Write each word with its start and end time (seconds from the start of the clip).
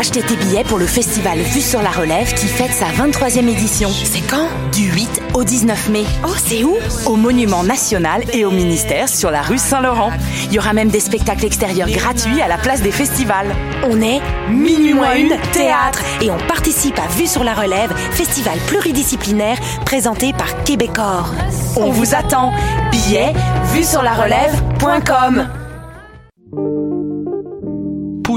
acheter 0.00 0.22
tes 0.22 0.36
billets 0.36 0.64
pour 0.64 0.78
le 0.78 0.86
festival 0.86 1.38
Vue 1.40 1.60
sur 1.60 1.82
la 1.82 1.90
Relève 1.90 2.32
qui 2.32 2.46
fête 2.46 2.70
sa 2.72 2.86
23e 2.86 3.46
édition. 3.46 3.90
C'est 3.90 4.22
quand? 4.22 4.48
Du 4.72 4.90
8 4.90 5.20
au 5.34 5.44
19 5.44 5.90
mai. 5.90 6.04
Oh, 6.26 6.32
c'est 6.42 6.64
où? 6.64 6.74
Au 7.04 7.16
Monument 7.16 7.62
National 7.62 8.22
et 8.32 8.46
au 8.46 8.50
ministère 8.50 9.10
sur 9.10 9.30
la 9.30 9.42
rue 9.42 9.58
Saint-Laurent. 9.58 10.10
Il 10.46 10.54
y 10.54 10.58
aura 10.58 10.72
même 10.72 10.88
des 10.88 11.00
spectacles 11.00 11.44
extérieurs 11.44 11.90
gratuits 11.90 12.40
à 12.40 12.48
la 12.48 12.56
place 12.56 12.80
des 12.80 12.92
festivals. 12.92 13.54
On 13.90 14.00
est 14.00 14.22
Minuit 14.48 14.94
moins 14.94 15.16
une, 15.16 15.36
théâtre. 15.52 16.00
Et 16.22 16.30
on 16.30 16.38
participe 16.48 16.98
à 16.98 17.06
Vue 17.18 17.26
sur 17.26 17.44
la 17.44 17.52
Relève, 17.52 17.92
festival 18.12 18.58
pluridisciplinaire 18.68 19.58
présenté 19.84 20.32
par 20.32 20.64
Québecor. 20.64 21.34
On 21.76 21.90
vous 21.90 22.14
attend. 22.14 22.54
Billets, 22.90 23.34
vue 23.74 23.84
sur 23.84 24.02
la 24.02 24.14
relève.com. 24.14 25.59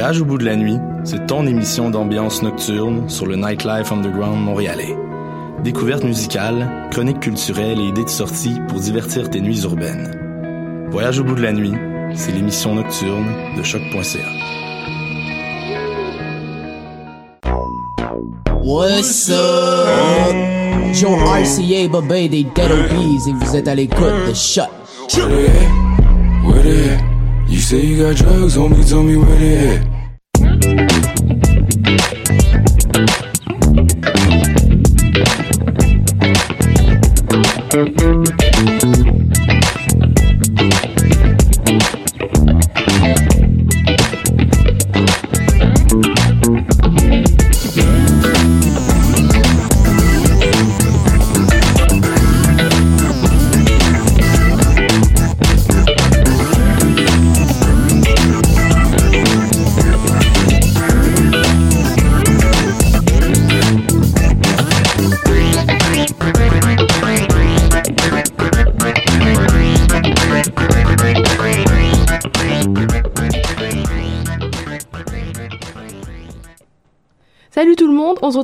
Voyage 0.00 0.22
au 0.22 0.24
bout 0.24 0.38
de 0.38 0.46
la 0.46 0.56
nuit, 0.56 0.78
c'est 1.04 1.26
ton 1.26 1.46
émission 1.46 1.90
d'ambiance 1.90 2.42
nocturne 2.42 3.06
sur 3.10 3.26
le 3.26 3.36
Nightlife 3.36 3.92
Underground 3.92 4.42
montréalais. 4.42 4.96
Découvertes 5.62 6.04
musicales, 6.04 6.88
chroniques 6.90 7.20
culturelles 7.20 7.78
et 7.78 7.88
idées 7.88 8.04
de 8.04 8.08
sortie 8.08 8.54
pour 8.66 8.80
divertir 8.80 9.28
tes 9.28 9.42
nuits 9.42 9.60
urbaines. 9.64 10.88
Voyage 10.90 11.18
au 11.18 11.24
bout 11.24 11.34
de 11.34 11.42
la 11.42 11.52
nuit, 11.52 11.74
c'est 12.14 12.32
l'émission 12.32 12.76
nocturne 12.76 13.26
de 13.58 13.62
choc.ca. 13.62 14.24
What's 18.64 19.28
up? 19.28 20.34
Joe 20.94 21.20
RCA, 21.20 21.88
Bobé 21.88 22.30
des 22.30 22.44
Dead 22.44 22.72
Obies 22.72 23.28
et 23.28 23.32
vous 23.34 23.54
êtes 23.54 23.68
à 23.68 23.74
l'écoute 23.74 24.28
de 24.30 24.32
Shot. 24.32 24.62
Say 27.70 27.86
you 27.86 28.02
got 28.02 28.16
drugs, 28.16 28.56
homie, 28.56 28.88
tell 28.88 29.04
me 29.04 29.16
where 29.16 29.38
they 29.38 29.76
at. 29.76 30.00
Salut 37.70 38.39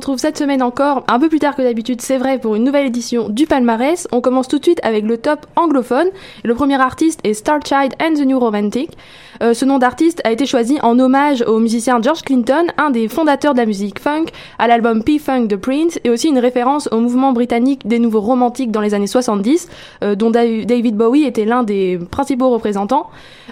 retrouve 0.07 0.19
cette 0.21 0.37
semaine 0.37 0.63
encore, 0.63 1.03
un 1.09 1.19
peu 1.19 1.27
plus 1.27 1.39
tard 1.39 1.53
que 1.57 1.61
d'habitude, 1.61 1.99
c'est 2.01 2.17
vrai, 2.17 2.39
pour 2.39 2.55
une 2.55 2.63
nouvelle 2.63 2.85
édition 2.85 3.27
du 3.27 3.45
palmarès. 3.45 4.07
On 4.13 4.21
commence 4.21 4.47
tout 4.47 4.57
de 4.57 4.63
suite 4.63 4.79
avec 4.81 5.03
le 5.03 5.17
top 5.17 5.45
anglophone. 5.57 6.07
Le 6.45 6.55
premier 6.55 6.79
artiste 6.79 7.19
est 7.25 7.33
Starchild 7.33 7.93
and 8.01 8.13
the 8.13 8.25
New 8.25 8.39
Romantic. 8.39 8.91
Euh, 9.43 9.53
ce 9.53 9.65
nom 9.65 9.79
d'artiste 9.79 10.21
a 10.23 10.31
été 10.31 10.45
choisi 10.45 10.79
en 10.81 10.97
hommage 10.97 11.41
au 11.45 11.59
musicien 11.59 12.01
George 12.01 12.21
Clinton, 12.21 12.67
un 12.77 12.89
des 12.89 13.09
fondateurs 13.09 13.53
de 13.53 13.59
la 13.59 13.65
musique 13.65 13.99
funk, 13.99 14.27
à 14.57 14.67
l'album 14.67 15.03
P-Funk 15.03 15.47
de 15.47 15.57
Prince, 15.57 15.99
et 16.05 16.09
aussi 16.09 16.29
une 16.29 16.39
référence 16.39 16.87
au 16.93 17.01
mouvement 17.01 17.33
britannique 17.33 17.85
des 17.85 17.99
nouveaux 17.99 18.21
romantiques 18.21 18.71
dans 18.71 18.81
les 18.81 18.93
années 18.93 19.07
70, 19.07 19.67
euh, 20.05 20.15
dont 20.15 20.31
Da- 20.31 20.63
David 20.63 20.95
Bowie 20.95 21.25
était 21.25 21.43
l'un 21.43 21.63
des 21.63 21.99
principaux 22.09 22.49
représentants. 22.49 23.07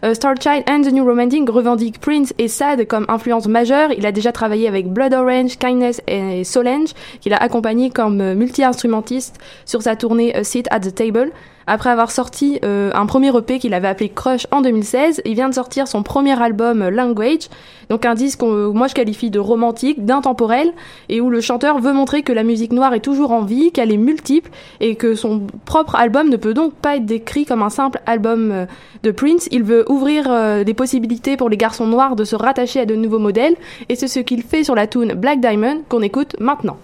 Euh, 0.06 0.14
Starchild 0.14 0.64
and 0.70 0.84
the 0.84 0.94
New 0.94 1.04
Romantic 1.04 1.50
revendique 1.50 2.00
Prince 2.00 2.34
et 2.40 2.48
Sad 2.48 2.88
comme 2.88 3.06
influence 3.10 3.48
majeure. 3.48 3.92
Il 3.98 4.06
a 4.06 4.14
déjà 4.14 4.32
travaillé 4.32 4.70
avec 4.70 4.88
Blood 4.88 5.14
Orange, 5.14 5.58
Kindness 5.58 6.02
et 6.08 6.44
Solange, 6.46 6.94
qu'il 7.20 7.34
a 7.34 7.38
accompagné 7.38 7.90
comme 7.90 8.34
multi-instrumentiste 8.34 9.38
sur 9.66 9.82
sa 9.82 9.96
tournée 9.96 10.36
euh, 10.36 10.44
Sit 10.44 10.68
at 10.72 10.80
the 10.80 10.94
Table. 10.94 11.32
Après 11.68 11.90
avoir 11.90 12.12
sorti 12.12 12.60
euh, 12.64 12.92
un 12.94 13.06
premier 13.06 13.36
EP 13.36 13.60
qu'il 13.60 13.74
avait 13.74 13.88
appelé 13.88 14.10
Crush 14.10 14.46
en 14.52 14.62
2016, 14.62 15.22
il 15.26 15.34
vient 15.34 15.50
de 15.50 15.54
sortir 15.54 15.88
son 15.88 16.04
premier 16.04 16.40
album 16.40 16.84
euh, 16.84 16.90
Language, 16.92 17.50
donc 17.90 18.06
un 18.06 18.14
disque 18.14 18.42
que 18.42 18.68
moi 18.70 18.88
je 18.88 18.94
qualifie 18.94 19.30
de 19.30 19.40
romantique, 19.40 20.06
d'intemporel, 20.06 20.72
et 21.10 21.22
où 21.22 21.30
le 21.30 21.42
chanteur 21.42 21.80
veut 21.80 21.94
montrer 21.94 22.24
que 22.24 22.34
la 22.34 22.44
musique 22.44 22.72
noire 22.72 22.94
est 22.94 23.00
toujours 23.00 23.32
en 23.32 23.44
vie, 23.44 23.72
qu'elle 23.72 23.92
est 23.92 23.98
multiple, 23.98 24.52
et 24.80 24.96
que 24.96 25.16
son 25.16 25.48
propre 25.66 25.96
album 25.96 26.30
ne 26.30 26.38
peut 26.38 26.54
donc 26.54 26.74
pas 26.74 26.98
être 26.98 27.06
décrit 27.06 27.46
comme 27.46 27.62
un 27.62 27.70
simple 27.70 28.00
album 28.06 28.52
euh, 28.52 28.66
de 29.04 29.12
Prince. 29.12 29.48
Il 29.52 29.64
veut 29.64 29.90
ouvrir 29.92 30.26
euh, 30.30 30.64
des 30.64 30.74
possibilités 30.74 31.38
pour 31.38 31.50
les 31.50 31.58
garçons 31.58 31.88
noirs 31.88 32.16
de 32.16 32.24
se 32.24 32.36
rattacher 32.36 32.82
à 32.82 32.86
de 32.86 32.96
nouveaux 32.96 33.20
modèles, 33.20 33.56
et 33.90 33.96
c'est 33.96 34.08
ce 34.08 34.20
qu'il 34.20 34.44
fait 34.44 34.64
sur 34.64 34.76
la 34.76 34.88
tune 34.88 35.14
Black 35.14 35.40
Diamond 35.40 35.82
qu'on 35.90 36.02
écoute 36.02 36.36
maintenant. 36.40 36.78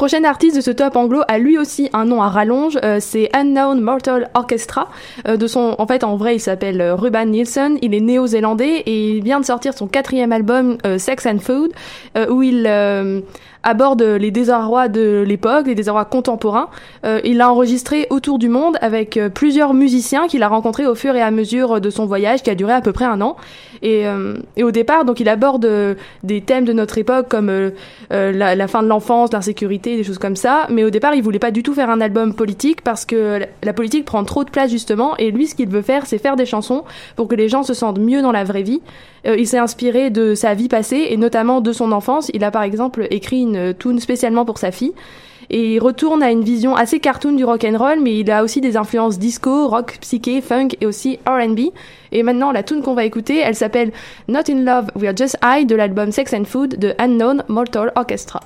Prochain 0.00 0.24
artiste 0.24 0.56
de 0.56 0.62
ce 0.62 0.70
top 0.70 0.96
anglo 0.96 1.20
a 1.28 1.36
lui 1.36 1.58
aussi 1.58 1.90
un 1.92 2.06
nom 2.06 2.22
à 2.22 2.30
rallonge, 2.30 2.78
euh, 2.82 2.96
c'est 3.00 3.28
Unknown 3.36 3.82
Mortal 3.82 4.30
Orchestra. 4.32 4.88
Euh, 5.28 5.36
de 5.36 5.46
son, 5.46 5.74
en 5.76 5.86
fait, 5.86 6.04
en 6.04 6.16
vrai, 6.16 6.36
il 6.36 6.40
s'appelle 6.40 6.80
euh, 6.80 6.94
Ruben 6.94 7.30
Nielsen. 7.30 7.76
Il 7.82 7.94
est 7.94 8.00
néo-zélandais 8.00 8.82
et 8.86 9.10
il 9.10 9.22
vient 9.22 9.40
de 9.40 9.44
sortir 9.44 9.74
son 9.74 9.88
quatrième 9.88 10.32
album 10.32 10.78
euh, 10.86 10.96
Sex 10.96 11.26
and 11.26 11.40
Food, 11.40 11.72
euh, 12.16 12.30
où 12.30 12.42
il 12.42 12.66
aborde 13.62 14.02
les 14.02 14.30
désarrois 14.30 14.88
de 14.88 15.22
l'époque, 15.26 15.66
les 15.66 15.74
désarrois 15.74 16.04
contemporains. 16.04 16.68
Euh, 17.04 17.20
il 17.24 17.36
l'a 17.36 17.50
enregistré 17.50 18.06
autour 18.10 18.38
du 18.38 18.48
monde 18.48 18.76
avec 18.80 19.18
plusieurs 19.34 19.74
musiciens 19.74 20.28
qu'il 20.28 20.42
a 20.42 20.48
rencontrés 20.48 20.86
au 20.86 20.94
fur 20.94 21.14
et 21.14 21.22
à 21.22 21.30
mesure 21.30 21.80
de 21.80 21.90
son 21.90 22.06
voyage, 22.06 22.42
qui 22.42 22.50
a 22.50 22.54
duré 22.54 22.72
à 22.72 22.80
peu 22.80 22.92
près 22.92 23.04
un 23.04 23.20
an. 23.20 23.36
Et, 23.82 24.06
euh, 24.06 24.34
et 24.56 24.62
au 24.64 24.70
départ, 24.70 25.04
donc, 25.04 25.20
il 25.20 25.28
aborde 25.28 25.64
euh, 25.64 25.94
des 26.22 26.40
thèmes 26.40 26.64
de 26.64 26.72
notre 26.72 26.98
époque 26.98 27.28
comme 27.28 27.48
euh, 27.48 27.70
la, 28.10 28.54
la 28.54 28.68
fin 28.68 28.82
de 28.82 28.88
l'enfance, 28.88 29.32
l'insécurité, 29.32 29.96
des 29.96 30.04
choses 30.04 30.18
comme 30.18 30.36
ça. 30.36 30.66
Mais 30.70 30.84
au 30.84 30.90
départ, 30.90 31.14
il 31.14 31.22
voulait 31.22 31.38
pas 31.38 31.50
du 31.50 31.62
tout 31.62 31.74
faire 31.74 31.90
un 31.90 32.00
album 32.00 32.34
politique 32.34 32.82
parce 32.82 33.04
que 33.04 33.40
la, 33.62 33.72
politique 33.72 34.04
prend 34.04 34.24
trop 34.24 34.44
de 34.44 34.50
place 34.50 34.70
justement. 34.70 35.16
Et 35.16 35.30
lui, 35.30 35.46
ce 35.46 35.54
qu'il 35.54 35.68
veut 35.68 35.82
faire, 35.82 36.06
c'est 36.06 36.18
faire 36.18 36.36
des 36.36 36.46
chansons 36.46 36.84
pour 37.16 37.28
que 37.28 37.34
les 37.34 37.48
gens 37.48 37.62
se 37.62 37.74
sentent 37.74 37.98
mieux 37.98 38.22
dans 38.22 38.32
la 38.32 38.44
vraie 38.44 38.62
vie. 38.62 38.80
Il 39.24 39.46
s'est 39.46 39.58
inspiré 39.58 40.08
de 40.08 40.34
sa 40.34 40.54
vie 40.54 40.68
passée 40.68 41.08
et 41.10 41.16
notamment 41.18 41.60
de 41.60 41.72
son 41.72 41.92
enfance. 41.92 42.30
Il 42.32 42.42
a 42.42 42.50
par 42.50 42.62
exemple 42.62 43.06
écrit 43.10 43.42
une 43.42 43.74
tune 43.74 44.00
spécialement 44.00 44.46
pour 44.46 44.56
sa 44.56 44.70
fille. 44.70 44.92
Et 45.50 45.74
il 45.74 45.80
retourne 45.80 46.22
à 46.22 46.30
une 46.30 46.44
vision 46.44 46.76
assez 46.76 47.00
cartoon 47.00 47.32
du 47.32 47.44
rock 47.44 47.64
and 47.64 47.76
roll, 47.76 47.98
mais 48.00 48.18
il 48.18 48.30
a 48.30 48.44
aussi 48.44 48.60
des 48.60 48.76
influences 48.76 49.18
disco, 49.18 49.66
rock, 49.66 49.98
psyché, 50.00 50.40
funk 50.40 50.68
et 50.80 50.86
aussi 50.86 51.18
R&B. 51.26 51.72
Et 52.12 52.22
maintenant, 52.22 52.52
la 52.52 52.62
tune 52.62 52.82
qu'on 52.82 52.94
va 52.94 53.04
écouter, 53.04 53.38
elle 53.38 53.56
s'appelle 53.56 53.90
Not 54.28 54.48
in 54.48 54.62
Love, 54.64 54.86
We're 54.94 55.16
Just 55.16 55.36
High 55.42 55.66
de 55.66 55.74
l'album 55.74 56.12
Sex 56.12 56.32
and 56.32 56.44
Food 56.44 56.78
de 56.78 56.94
Unknown 56.98 57.42
Mortal 57.48 57.92
Orchestra. 57.96 58.40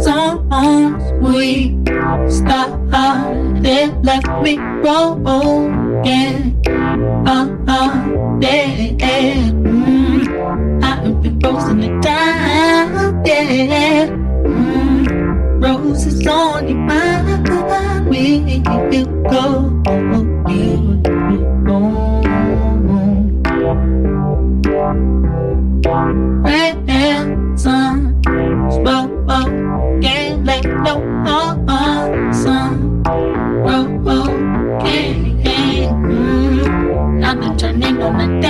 Sometimes 0.00 1.04
we 1.22 1.78
start 2.28 2.80
they 3.62 3.86
left 4.02 4.26
me 4.42 4.56
broken. 4.82 6.60
Uh, 7.28 7.46
uh, 7.68 8.38
yeah. 8.40 8.96
Mm, 9.62 10.82
I've 10.82 11.22
been 11.22 11.38
frozen 11.40 11.80
to 11.80 12.00
time, 12.00 13.24
yeah. 13.24 14.29
Roses 15.60 16.26
on 16.26 16.68
your 16.68 16.78
mind, 16.78 17.48
where 18.08 18.22
you 18.22 18.62
go, 18.62 18.90
you 18.90 19.04
go. 19.30 19.70
Can't 30.02 30.44
let 30.46 30.64
no 30.64 32.32
sun. 32.32 33.02
I'm 37.22 37.40
not 37.40 37.58
turning 37.58 38.02
on 38.02 38.40
the 38.40 38.48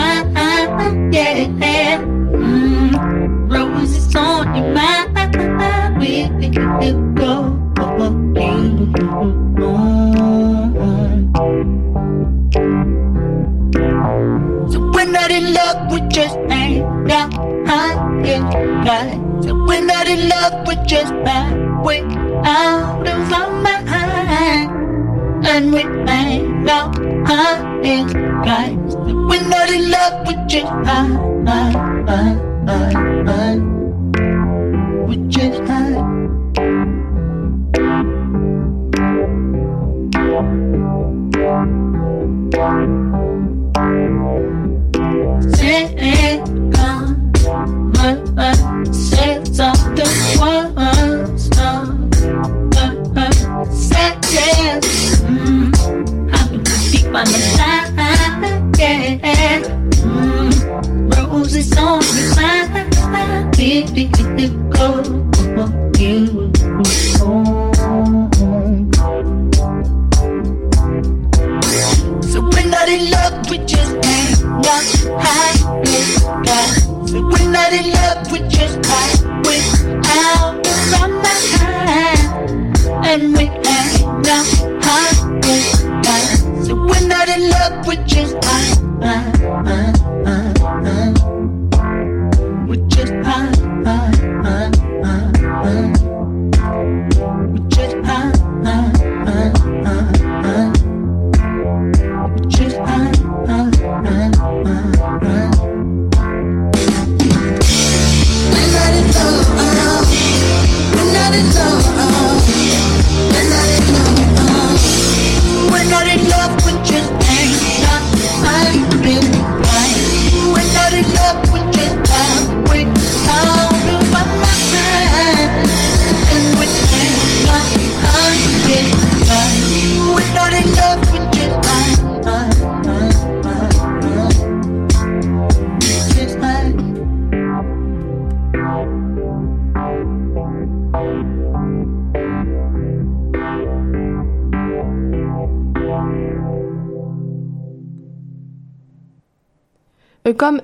yeah. 1.13 1.99
Mm, 2.33 3.51
roses 3.51 4.15
on 4.15 4.55
your 4.55 4.73
mind, 4.73 5.80
where 6.01 6.29
you 6.41 6.51
go, 7.15 7.37
So 14.71 14.79
we're 14.95 15.11
not 15.13 15.31
in 15.31 15.53
love, 15.53 15.93
we 15.93 16.01
just 16.09 16.37
hang 16.49 16.83
out, 17.11 17.35
high 17.67 18.11
right. 18.87 19.21
So 19.43 19.61
which 35.11 35.39
is 35.39 35.59
high. 35.69 36.11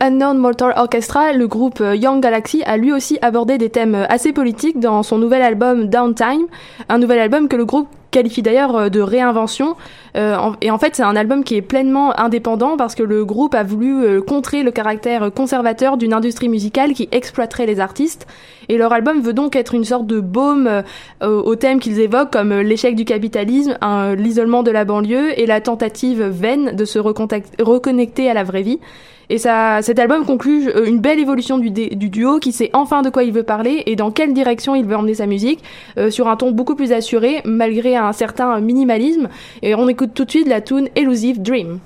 Unknown 0.07 0.39
Mortal 0.39 0.73
Orchestra, 0.77 1.33
le 1.33 1.49
groupe 1.49 1.81
euh, 1.81 1.97
Young 1.97 2.23
Galaxy 2.23 2.63
a 2.65 2.77
lui 2.77 2.93
aussi 2.93 3.19
abordé 3.23 3.59
des 3.59 3.71
thèmes 3.71 3.97
euh, 3.97 4.05
assez 4.09 4.33
politiques 4.33 4.79
dans 4.79 5.03
son 5.03 5.19
nouvel 5.19 5.43
album 5.43 5.89
Downtime, 5.89 6.47
un 6.89 6.99
nouvel 6.99 7.19
album 7.19 7.49
que 7.49 7.57
le 7.57 7.65
groupe 7.65 7.89
qualifie 8.13 8.41
d'ailleurs 8.41 8.77
euh, 8.77 8.89
de 8.89 9.01
réinvention. 9.01 9.75
En- 10.15 10.53
et 10.63 10.71
en 10.71 10.79
fait, 10.79 10.95
c'est 10.95 11.03
un 11.03 11.17
album 11.17 11.43
qui 11.43 11.57
est 11.57 11.61
pleinement 11.63 12.19
indépendant 12.19 12.77
parce 12.77 12.95
que 12.95 13.03
le 13.03 13.25
groupe 13.25 13.55
a 13.57 13.65
voulu 13.65 14.23
contrer 14.23 14.63
le 14.63 14.71
caractère 14.71 15.31
conservateur 15.35 15.97
d'une 15.99 16.15
industrie 16.15 16.49
musicale 16.49 16.93
qui 16.95 17.09
exploiterait 17.11 17.67
les 17.67 17.81
artistes. 17.81 18.27
Et 18.69 18.79
leur 18.79 18.93
album 18.93 19.21
veut 19.21 19.35
donc 19.35 19.57
être 19.57 19.75
une 19.75 19.85
sorte 19.85 20.07
de 20.07 20.21
baume 20.21 20.83
aux 21.21 21.55
thèmes 21.57 21.81
qu'ils 21.81 22.01
évoquent 22.01 22.31
comme 22.33 22.55
l'échec 22.61 22.95
du 22.97 23.05
capitalisme, 23.05 23.77
l'isolement 24.17 24.63
de 24.63 24.71
la 24.71 24.87
banlieue 24.87 25.39
et 25.39 25.45
la 25.45 25.61
tentative 25.61 26.23
vaine 26.23 26.75
de 26.75 26.85
se 26.87 26.99
reconnecter 26.99 28.31
à 28.31 28.35
la 28.35 28.45
vraie 28.45 28.63
vie. 28.63 28.81
Et 29.29 29.39
ça, 29.39 29.81
cet 29.83 29.99
album 29.99 30.25
conclut 30.25 30.69
euh, 30.69 30.87
une 30.87 31.01
belle 31.01 31.19
évolution 31.19 31.59
du, 31.59 31.71
duo 31.71 32.39
qui 32.39 32.53
sait 32.53 32.71
enfin 32.73 33.03
de 33.03 33.11
quoi 33.11 33.25
il 33.25 33.33
veut 33.33 33.43
parler 33.43 33.83
et 33.87 33.97
dans 33.97 34.11
quelle 34.11 34.33
direction 34.33 34.75
il 34.75 34.85
veut 34.85 34.97
emmener 34.97 35.15
sa 35.15 35.27
musique, 35.27 35.63
euh, 35.99 36.11
sur 36.11 36.29
un 36.29 36.37
ton 36.37 36.53
beaucoup 36.53 36.75
plus 36.75 36.93
assuré, 36.93 37.43
malgré 37.45 37.97
un 37.97 38.13
certain 38.13 38.61
minimalisme. 38.61 39.29
Et 39.63 39.75
on 39.75 39.89
écoute 39.89 40.11
tout 40.15 40.25
de 40.25 40.31
suite 40.31 40.49
la 40.49 40.61
tune 40.61 40.89
Elusive 40.97 41.43
Dream. 41.43 41.81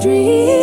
Dream. 0.00 0.57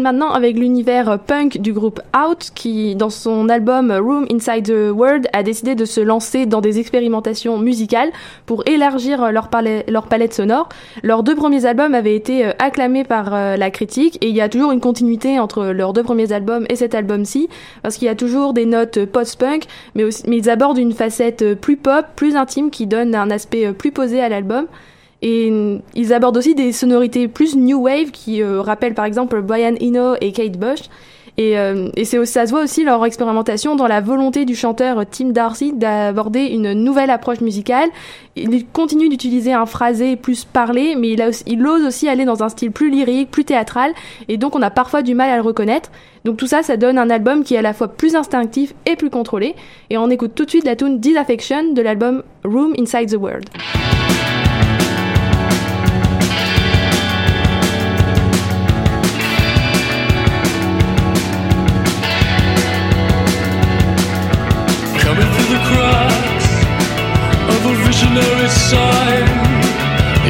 Maintenant 0.00 0.32
avec 0.32 0.58
l'univers 0.58 1.18
punk 1.26 1.58
du 1.58 1.72
groupe 1.72 2.00
Out 2.16 2.50
qui, 2.54 2.94
dans 2.96 3.10
son 3.10 3.48
album 3.48 3.92
Room 3.92 4.26
Inside 4.30 4.66
the 4.66 4.90
World, 4.92 5.28
a 5.32 5.42
décidé 5.42 5.74
de 5.74 5.84
se 5.84 6.00
lancer 6.00 6.46
dans 6.46 6.60
des 6.60 6.78
expérimentations 6.78 7.58
musicales 7.58 8.10
pour 8.44 8.62
élargir 8.66 9.30
leur, 9.32 9.48
palette 9.48 10.34
sonore. 10.34 10.68
Leurs 11.02 11.22
deux 11.22 11.34
premiers 11.34 11.64
albums 11.64 11.94
avaient 11.94 12.16
été 12.16 12.44
euh, 12.46 12.52
acclamés 12.58 13.04
par 13.04 13.34
euh, 13.34 13.56
la 13.56 13.70
critique 13.70 14.18
et 14.20 14.28
il 14.28 14.34
y 14.34 14.40
a 14.40 14.48
toujours 14.48 14.72
une 14.72 14.80
continuité 14.80 15.38
entre 15.38 15.66
leurs 15.66 15.92
deux 15.92 16.02
premiers 16.02 16.32
albums 16.32 16.66
et 16.68 16.76
cet 16.76 16.94
album-ci 16.94 17.48
parce 17.82 17.96
qu'il 17.96 18.06
y 18.06 18.10
a 18.10 18.14
toujours 18.16 18.52
des 18.52 18.66
notes 18.66 19.04
post-punk 19.06 19.64
mais, 19.94 20.04
aussi- 20.04 20.24
mais 20.28 20.38
ils 20.38 20.50
abordent 20.50 20.78
une 20.78 20.92
facette 20.92 21.42
euh, 21.42 21.54
plus 21.54 21.76
pop, 21.76 22.04
plus 22.16 22.36
intime 22.36 22.70
qui 22.70 22.86
donne 22.86 23.14
un 23.14 23.30
aspect 23.30 23.72
plus 23.72 23.92
posé 23.92 24.20
à 24.20 24.28
l'album. 24.28 24.66
Et 25.26 25.80
ils 25.94 26.12
abordent 26.12 26.36
aussi 26.36 26.54
des 26.54 26.70
sonorités 26.70 27.28
plus 27.28 27.56
new 27.56 27.80
wave 27.80 28.10
qui 28.10 28.42
euh, 28.42 28.60
rappellent 28.60 28.92
par 28.92 29.06
exemple 29.06 29.40
Brian 29.40 29.74
Eno 29.80 30.16
et 30.20 30.32
Kate 30.32 30.58
Bush. 30.58 30.80
Et, 31.38 31.58
euh, 31.58 31.88
et 31.96 32.04
ça 32.04 32.46
se 32.46 32.50
voit 32.50 32.62
aussi 32.62 32.84
leur 32.84 33.04
expérimentation 33.04 33.74
dans 33.74 33.86
la 33.86 34.02
volonté 34.02 34.44
du 34.44 34.54
chanteur 34.54 35.02
Tim 35.10 35.30
Darcy 35.30 35.72
d'aborder 35.72 36.44
une 36.44 36.74
nouvelle 36.74 37.08
approche 37.08 37.40
musicale. 37.40 37.88
Il 38.36 38.66
continue 38.66 39.08
d'utiliser 39.08 39.52
un 39.54 39.64
phrasé 39.64 40.16
plus 40.16 40.44
parlé, 40.44 40.94
mais 40.94 41.08
il, 41.08 41.24
il 41.46 41.66
ose 41.66 41.84
aussi 41.84 42.06
aller 42.06 42.26
dans 42.26 42.42
un 42.42 42.50
style 42.50 42.70
plus 42.70 42.90
lyrique, 42.90 43.30
plus 43.30 43.44
théâtral, 43.44 43.92
et 44.28 44.36
donc 44.36 44.54
on 44.54 44.62
a 44.62 44.70
parfois 44.70 45.02
du 45.02 45.14
mal 45.14 45.30
à 45.30 45.36
le 45.36 45.42
reconnaître. 45.42 45.90
Donc 46.24 46.36
tout 46.36 46.46
ça, 46.46 46.62
ça 46.62 46.76
donne 46.76 46.98
un 46.98 47.10
album 47.10 47.42
qui 47.42 47.54
est 47.54 47.58
à 47.58 47.62
la 47.62 47.72
fois 47.72 47.88
plus 47.88 48.14
instinctif 48.14 48.74
et 48.86 48.94
plus 48.94 49.10
contrôlé. 49.10 49.54
Et 49.90 49.98
on 49.98 50.10
écoute 50.10 50.32
tout 50.34 50.44
de 50.44 50.50
suite 50.50 50.66
la 50.66 50.76
tune 50.76 51.00
Disaffection 51.00 51.72
de 51.72 51.82
l'album 51.82 52.22
Room 52.44 52.74
Inside 52.78 53.10
the 53.10 53.16
World. 53.16 53.48
Cracks 65.68 66.48
of 67.54 67.60
a 67.72 67.74
visionary 67.86 68.50
sign. 68.70 69.26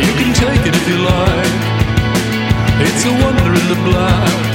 You 0.04 0.12
can 0.18 0.30
take 0.34 0.62
it 0.68 0.74
if 0.74 0.86
you 0.88 0.98
like. 1.12 1.54
It's 2.86 3.04
a 3.04 3.12
wonder 3.22 3.52
in 3.60 3.66
the 3.68 3.80
black. 3.90 4.53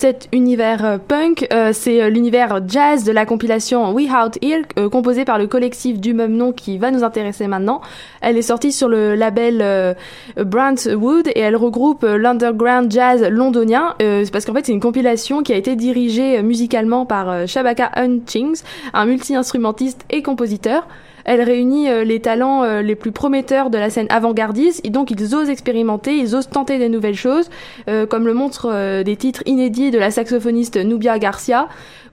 Cet 0.00 0.30
univers 0.32 0.82
euh, 0.82 0.96
punk, 0.96 1.46
euh, 1.52 1.72
c'est 1.74 2.00
euh, 2.00 2.08
l'univers 2.08 2.62
jazz 2.66 3.04
de 3.04 3.12
la 3.12 3.26
compilation 3.26 3.92
We 3.92 4.08
Out 4.10 4.38
Here, 4.40 4.62
composée 4.90 5.26
par 5.26 5.38
le 5.38 5.46
collectif 5.46 6.00
du 6.00 6.14
même 6.14 6.34
nom 6.34 6.52
qui 6.52 6.78
va 6.78 6.90
nous 6.90 7.04
intéresser 7.04 7.46
maintenant. 7.48 7.82
Elle 8.22 8.38
est 8.38 8.42
sortie 8.42 8.72
sur 8.72 8.88
le 8.88 9.14
label 9.14 9.96
Brantwood 10.38 11.28
et 11.28 11.40
elle 11.40 11.56
regroupe 11.56 12.02
l'underground 12.02 12.90
jazz 12.90 13.22
londonien. 13.28 13.94
Parce 14.32 14.44
qu'en 14.44 14.54
fait, 14.54 14.66
c'est 14.66 14.72
une 14.72 14.80
compilation 14.80 15.42
qui 15.42 15.52
a 15.52 15.56
été 15.56 15.76
dirigée 15.76 16.42
musicalement 16.42 17.04
par 17.04 17.46
Shabaka 17.46 17.90
Hutchings, 17.96 18.62
un 18.94 19.06
multi-instrumentiste 19.06 20.04
et 20.10 20.22
compositeur. 20.22 20.86
Elle 21.24 21.42
réunit 21.42 21.88
euh, 21.88 22.04
les 22.04 22.20
talents 22.20 22.64
euh, 22.64 22.82
les 22.82 22.94
plus 22.94 23.12
prometteurs 23.12 23.70
de 23.70 23.78
la 23.78 23.90
scène 23.90 24.06
avant-gardiste 24.10 24.80
et 24.84 24.90
donc 24.90 25.10
ils 25.10 25.34
osent 25.34 25.50
expérimenter, 25.50 26.16
ils 26.16 26.34
osent 26.34 26.48
tenter 26.48 26.78
des 26.78 26.88
nouvelles 26.88 27.16
choses, 27.16 27.50
euh, 27.88 28.06
comme 28.06 28.26
le 28.26 28.34
montrent 28.34 29.02
des 29.02 29.16
titres 29.16 29.42
inédits 29.46 29.90
de 29.90 29.98
la 29.98 30.10
saxophoniste 30.10 30.76
Nubia 30.76 31.18
Garcia 31.18 31.68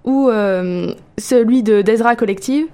ou 0.06 0.30
celui 1.17 1.63
de 1.63 1.82
d'Ezra 1.82 2.15
Collective. 2.15 2.67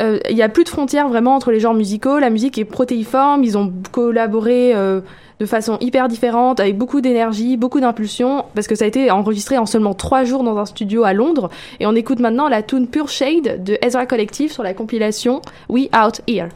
Euh, 0.00 0.18
Il 0.30 0.36
y 0.36 0.42
a 0.42 0.48
plus 0.48 0.64
de 0.64 0.68
frontières 0.68 1.08
vraiment 1.08 1.34
entre 1.34 1.50
les 1.50 1.60
genres 1.60 1.74
musicaux, 1.74 2.18
la 2.18 2.30
musique 2.30 2.58
est 2.58 2.64
protéiforme, 2.64 3.44
ils 3.44 3.56
ont 3.56 3.72
collaboré 3.92 4.74
euh, 4.74 5.00
de 5.40 5.46
façon 5.46 5.78
hyper 5.80 6.08
différente, 6.08 6.60
avec 6.60 6.76
beaucoup 6.76 7.00
d'énergie, 7.00 7.56
beaucoup 7.56 7.80
d'impulsion, 7.80 8.44
parce 8.54 8.66
que 8.66 8.74
ça 8.74 8.84
a 8.84 8.88
été 8.88 9.10
enregistré 9.10 9.58
en 9.58 9.66
seulement 9.66 9.94
trois 9.94 10.24
jours 10.24 10.42
dans 10.42 10.58
un 10.58 10.66
studio 10.66 11.04
à 11.04 11.12
Londres. 11.12 11.50
Et 11.80 11.86
on 11.86 11.94
écoute 11.94 12.20
maintenant 12.20 12.48
la 12.48 12.62
tune 12.62 12.86
Pure 12.86 13.08
Shade 13.08 13.62
de 13.64 13.78
Ezra 13.82 14.06
Collective 14.06 14.52
sur 14.52 14.62
la 14.62 14.74
compilation 14.74 15.40
We 15.68 15.88
Out 15.94 16.20
Here. 16.26 16.48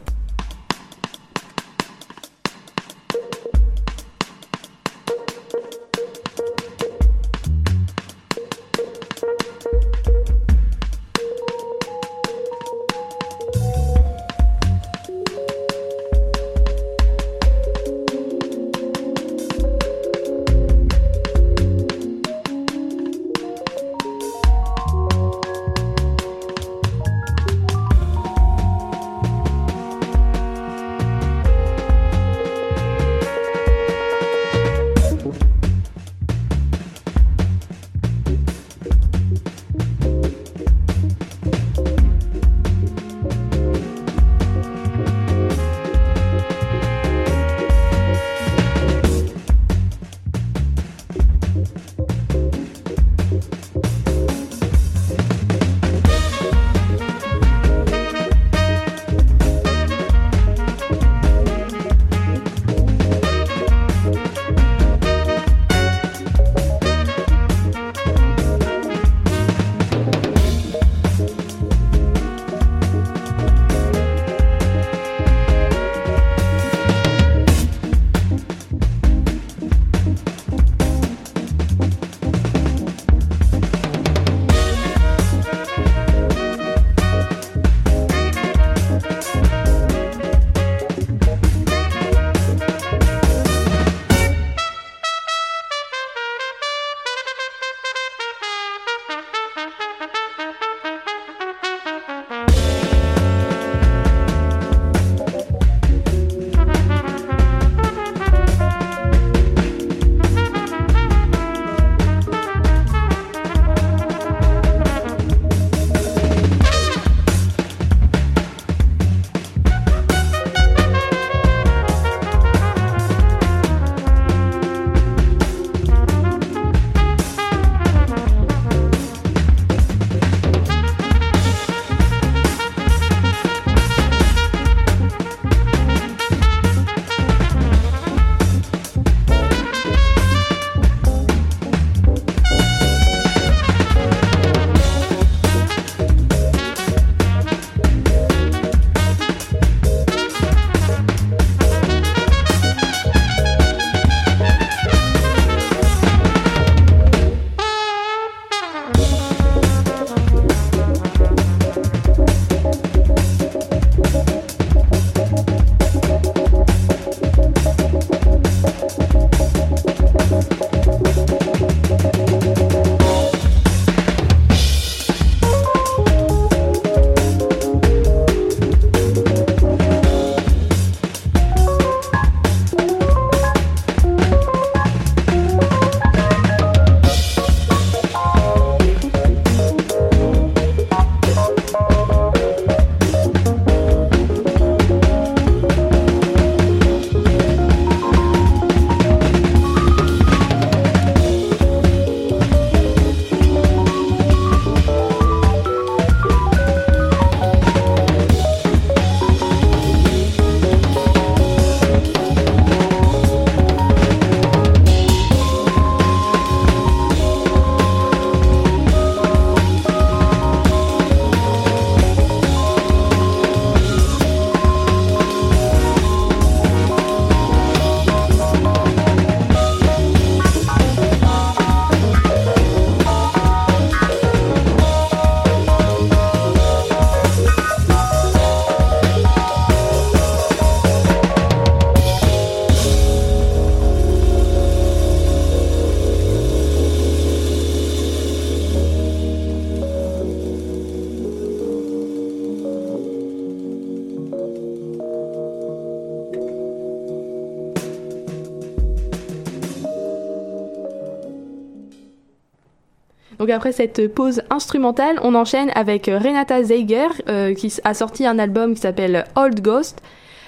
Donc 263.41 263.49
après 263.49 263.71
cette 263.71 264.13
pause 264.13 264.43
instrumentale, 264.51 265.19
on 265.23 265.33
enchaîne 265.33 265.71
avec 265.73 266.07
euh, 266.07 266.19
Renata 266.19 266.61
Zeiger 266.61 267.07
euh, 267.27 267.55
qui 267.55 267.73
a 267.83 267.95
sorti 267.95 268.27
un 268.27 268.37
album 268.37 268.75
qui 268.75 268.81
s'appelle 268.81 269.25
Old 269.35 269.61
Ghost. 269.61 270.03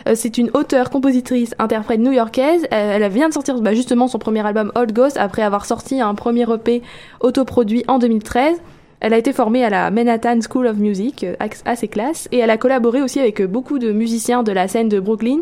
Euh, 0.07 0.13
c'est 0.13 0.37
une 0.37 0.51
auteure, 0.53 0.91
compositrice, 0.91 1.55
interprète 1.57 1.99
new-yorkaise. 1.99 2.67
Elle 2.69 3.09
vient 3.09 3.29
de 3.29 3.33
sortir 3.33 3.59
bah, 3.61 3.73
justement 3.73 4.07
son 4.07 4.19
premier 4.19 4.45
album 4.45 4.71
Old 4.75 4.93
Ghost 4.93 5.17
après 5.17 5.41
avoir 5.41 5.65
sorti 5.65 6.01
un 6.01 6.13
premier 6.13 6.43
EP 6.43 6.83
autoproduit 7.19 7.83
en 7.87 7.97
2013. 7.97 8.61
Elle 8.99 9.15
a 9.15 9.17
été 9.17 9.33
formée 9.33 9.65
à 9.65 9.71
la 9.71 9.89
Manhattan 9.89 10.37
School 10.47 10.67
of 10.67 10.77
Music, 10.77 11.25
assez 11.65 11.87
classe, 11.87 12.29
et 12.31 12.37
elle 12.37 12.51
a 12.51 12.57
collaboré 12.57 13.01
aussi 13.01 13.19
avec 13.19 13.41
beaucoup 13.41 13.79
de 13.79 13.91
musiciens 13.91 14.43
de 14.43 14.51
la 14.51 14.67
scène 14.67 14.87
de 14.87 14.99
Brooklyn. 14.99 15.39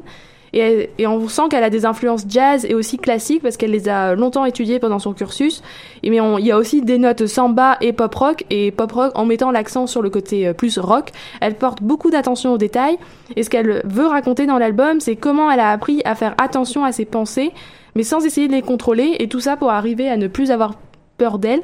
Et, 0.54 0.90
on 1.08 1.28
sent 1.28 1.44
qu'elle 1.50 1.64
a 1.64 1.70
des 1.70 1.86
influences 1.86 2.26
jazz 2.28 2.66
et 2.66 2.74
aussi 2.74 2.98
classiques 2.98 3.42
parce 3.42 3.58
qu'elle 3.58 3.72
les 3.72 3.88
a 3.88 4.16
longtemps 4.16 4.46
étudiées 4.46 4.80
pendant 4.80 5.00
son 5.00 5.14
cursus. 5.14 5.62
Mais 6.04 6.18
il 6.40 6.46
y 6.46 6.52
a 6.52 6.58
aussi 6.58 6.82
des 6.82 6.98
notes 6.98 7.26
samba 7.26 7.78
et 7.82 7.94
pop 7.94 8.14
rock 8.14 8.44
et 8.50 8.72
pop 8.72 8.92
rock 8.92 9.12
en 9.16 9.26
mettant 9.26 9.52
l'accent 9.52 9.88
sur 9.88 10.02
le 10.02 10.10
côté 10.10 10.48
euh, 10.48 10.54
plus 10.54 10.78
rock. 10.78 11.12
Elle 11.40 11.56
porte 11.56 11.82
beaucoup 11.82 12.10
d'attention 12.10 12.54
aux 12.54 12.58
détails 12.58 12.98
et 13.36 13.44
ce 13.44 13.50
qu'elle 13.50 13.82
veut 13.86 14.08
raconter 14.08 14.46
dans 14.46 14.58
l'album, 14.58 15.00
c'est 15.00 15.16
comment 15.16 15.50
elle 15.50 15.60
a 15.60 15.72
appris 15.72 16.02
à 16.06 16.16
faire 16.16 16.36
attention 16.38 16.84
à 16.84 16.92
ses 16.92 17.06
pensées, 17.06 17.52
mais 17.96 18.04
sans 18.04 18.26
essayer 18.26 18.48
de 18.48 18.54
les 18.54 18.62
contrôler 18.62 19.16
et 19.20 19.28
tout 19.28 19.40
ça 19.40 19.56
pour 19.56 19.72
arriver 19.72 20.10
à 20.10 20.18
ne 20.18 20.28
plus 20.28 20.52
avoir 20.52 20.74
peur 21.18 21.40
d'elle. 21.40 21.62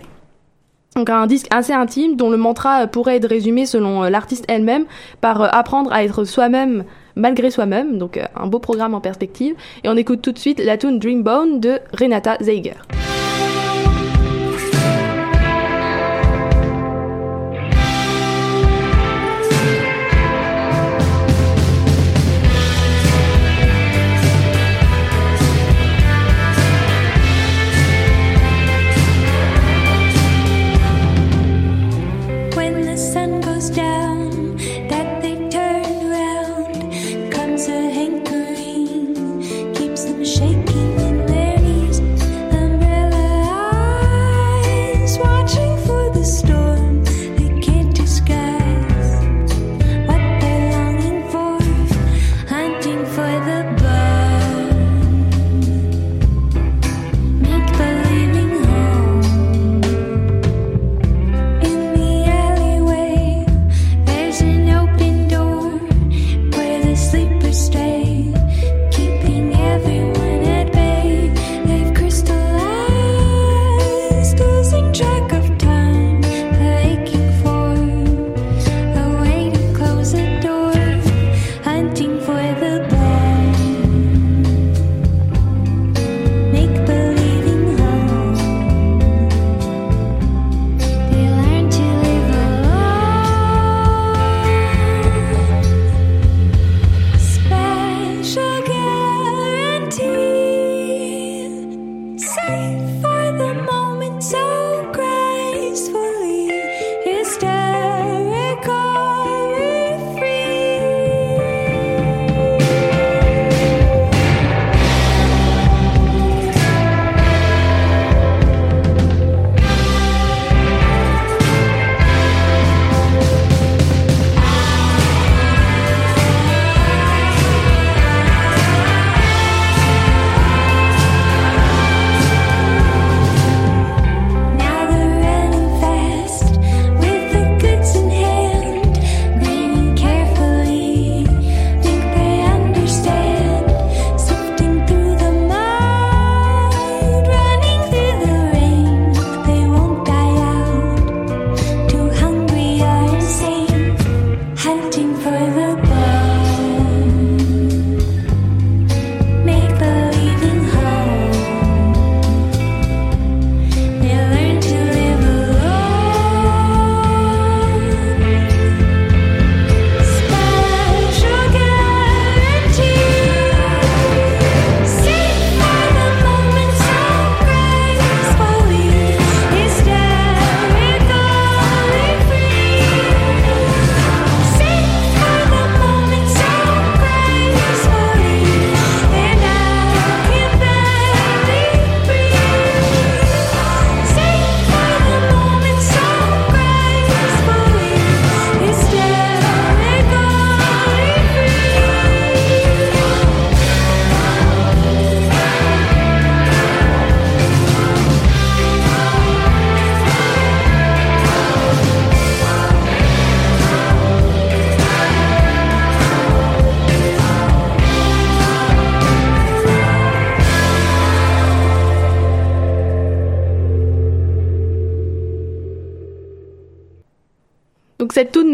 Donc 0.98 1.12
un 1.12 1.28
disque 1.28 1.46
assez 1.52 1.74
intime 1.74 2.16
dont 2.16 2.32
le 2.32 2.38
mantra 2.38 2.82
euh, 2.82 2.88
pourrait 2.88 3.18
être 3.18 3.30
résumé 3.30 3.68
selon 3.68 4.04
euh, 4.04 4.10
l'artiste 4.10 4.46
elle-même 4.48 4.86
par 5.22 5.44
euh, 5.44 5.48
apprendre 5.52 5.94
à 5.94 6.04
être 6.04 6.24
soi-même 6.24 6.86
malgré 7.16 7.52
soi-même. 7.52 8.00
Donc 8.00 8.20
un 8.36 8.48
beau 8.48 8.58
programme 8.58 8.96
en 8.96 9.00
perspective. 9.00 9.54
Et 9.84 9.90
on 9.90 9.96
écoute 9.96 10.24
tout 10.24 10.32
de 10.32 10.40
suite 10.40 10.60
la 10.60 10.76
tune 10.76 10.98
Dreambone 10.98 11.60
de 11.60 11.80
Renata 11.94 12.38
Zeiger. 12.42 12.74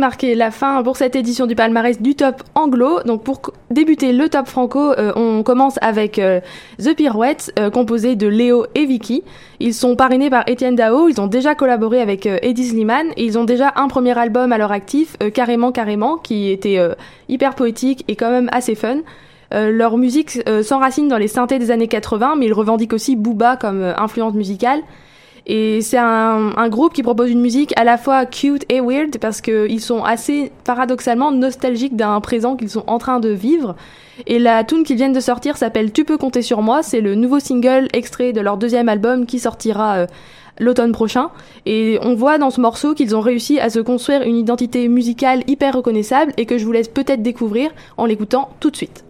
Marquait 0.03 0.35
la 0.35 0.51
fin 0.51 0.83
pour 0.83 0.97
cette 0.97 1.15
édition 1.15 1.45
du 1.45 1.55
palmarès 1.55 2.01
du 2.01 2.13
top 2.13 2.43
anglo. 2.55 2.99
Donc 3.05 3.23
pour 3.23 3.39
débuter 3.71 4.11
le 4.11 4.27
top 4.27 4.47
franco, 4.47 4.91
euh, 4.91 5.13
on 5.15 5.43
commence 5.43 5.79
avec 5.81 6.19
euh, 6.19 6.41
The 6.77 6.93
Pirouettes, 6.93 7.53
euh, 7.57 7.69
composé 7.69 8.17
de 8.17 8.27
Léo 8.27 8.65
et 8.75 8.85
Vicky. 8.85 9.23
Ils 9.61 9.73
sont 9.73 9.95
parrainés 9.95 10.29
par 10.29 10.43
Étienne 10.49 10.75
Dao, 10.75 11.07
ils 11.07 11.21
ont 11.21 11.27
déjà 11.27 11.55
collaboré 11.55 12.01
avec 12.01 12.25
euh, 12.25 12.37
Eddie 12.41 12.67
Slimane 12.67 13.11
et 13.15 13.23
ils 13.23 13.37
ont 13.37 13.45
déjà 13.45 13.71
un 13.77 13.87
premier 13.87 14.17
album 14.19 14.51
à 14.51 14.57
leur 14.57 14.73
actif, 14.73 15.15
Carrément 15.33 15.71
Carrément, 15.71 16.17
qui 16.17 16.51
était 16.51 16.79
hyper 17.29 17.55
poétique 17.55 18.03
et 18.09 18.17
quand 18.17 18.29
même 18.29 18.49
assez 18.51 18.75
fun. 18.75 18.97
Leur 19.53 19.97
musique 19.97 20.41
s'enracine 20.63 21.07
dans 21.07 21.17
les 21.17 21.29
synthés 21.29 21.59
des 21.59 21.71
années 21.71 21.87
80, 21.87 22.35
mais 22.37 22.47
ils 22.47 22.53
revendiquent 22.53 22.91
aussi 22.91 23.15
Booba 23.15 23.55
comme 23.55 23.93
influence 23.95 24.33
musicale. 24.33 24.81
Et 25.45 25.81
c'est 25.81 25.97
un, 25.97 26.53
un 26.55 26.69
groupe 26.69 26.93
qui 26.93 27.03
propose 27.03 27.29
une 27.29 27.41
musique 27.41 27.73
à 27.77 27.83
la 27.83 27.97
fois 27.97 28.25
cute 28.25 28.65
et 28.69 28.79
weird 28.79 29.17
parce 29.19 29.41
qu'ils 29.41 29.81
sont 29.81 30.03
assez 30.03 30.51
paradoxalement 30.63 31.31
nostalgiques 31.31 31.95
d'un 31.97 32.19
présent 32.21 32.55
qu'ils 32.55 32.69
sont 32.69 32.85
en 32.87 32.97
train 32.97 33.19
de 33.19 33.29
vivre. 33.29 33.75
Et 34.27 34.39
la 34.39 34.63
tune 34.63 34.83
qu'ils 34.83 34.95
viennent 34.95 35.13
de 35.13 35.19
sortir 35.19 35.57
s'appelle 35.57 35.91
Tu 35.91 36.05
peux 36.05 36.17
compter 36.17 36.41
sur 36.41 36.61
moi. 36.61 36.83
C'est 36.83 37.01
le 37.01 37.15
nouveau 37.15 37.39
single 37.39 37.87
extrait 37.93 38.31
de 38.31 38.41
leur 38.41 38.57
deuxième 38.57 38.87
album 38.87 39.25
qui 39.25 39.39
sortira 39.39 39.95
euh, 39.95 40.07
l'automne 40.59 40.91
prochain. 40.91 41.29
Et 41.65 41.97
on 42.01 42.15
voit 42.15 42.37
dans 42.37 42.49
ce 42.49 42.61
morceau 42.61 42.93
qu'ils 42.93 43.15
ont 43.15 43.21
réussi 43.21 43.59
à 43.59 43.69
se 43.69 43.79
construire 43.79 44.21
une 44.21 44.37
identité 44.37 44.87
musicale 44.87 45.43
hyper 45.47 45.75
reconnaissable 45.75 46.31
et 46.37 46.45
que 46.45 46.57
je 46.57 46.65
vous 46.65 46.71
laisse 46.71 46.87
peut-être 46.87 47.21
découvrir 47.21 47.71
en 47.97 48.05
l'écoutant 48.05 48.49
tout 48.59 48.69
de 48.69 48.77
suite. 48.77 49.03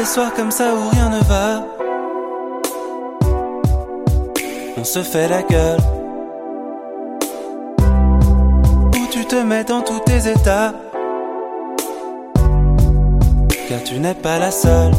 Des 0.00 0.06
soirs 0.06 0.32
comme 0.34 0.50
ça 0.50 0.74
où 0.74 0.88
rien 0.88 1.10
ne 1.10 1.22
va. 1.24 1.62
On 4.78 4.84
se 4.84 5.02
fait 5.02 5.28
la 5.28 5.42
gueule. 5.42 5.80
Où 8.98 9.06
tu 9.10 9.26
te 9.26 9.36
mets 9.36 9.64
dans 9.64 9.82
tous 9.82 10.00
tes 10.00 10.30
états. 10.30 10.72
Car 13.68 13.82
tu 13.84 13.98
n'es 13.98 14.14
pas 14.14 14.38
la 14.38 14.50
seule. 14.50 14.94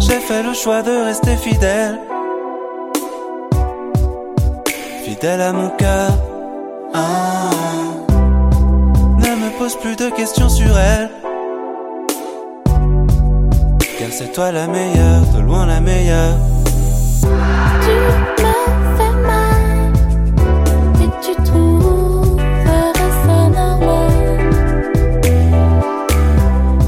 J'ai 0.00 0.20
fait 0.28 0.42
le 0.42 0.54
choix 0.54 0.82
de 0.82 1.04
rester 1.04 1.36
fidèle. 1.36 2.00
Fidèle 5.04 5.40
à 5.40 5.52
mon 5.52 5.68
cœur. 5.70 6.10
Ah. 6.94 7.50
Ne 9.24 9.32
me 9.42 9.58
pose 9.58 9.76
plus 9.76 9.94
de 9.94 10.10
questions 10.10 10.48
sur 10.48 10.76
elle. 10.76 11.21
C'est 14.14 14.30
toi 14.30 14.52
la 14.52 14.66
meilleure, 14.66 15.22
de 15.34 15.40
loin 15.40 15.64
la 15.64 15.80
meilleure. 15.80 16.36
Tu 17.22 17.26
me 17.26 18.52
fais 18.98 19.16
mal 19.26 19.92
et 21.00 21.10
tu 21.24 21.34
trouverais 21.42 22.92
ça 23.24 23.38
normal 23.48 24.12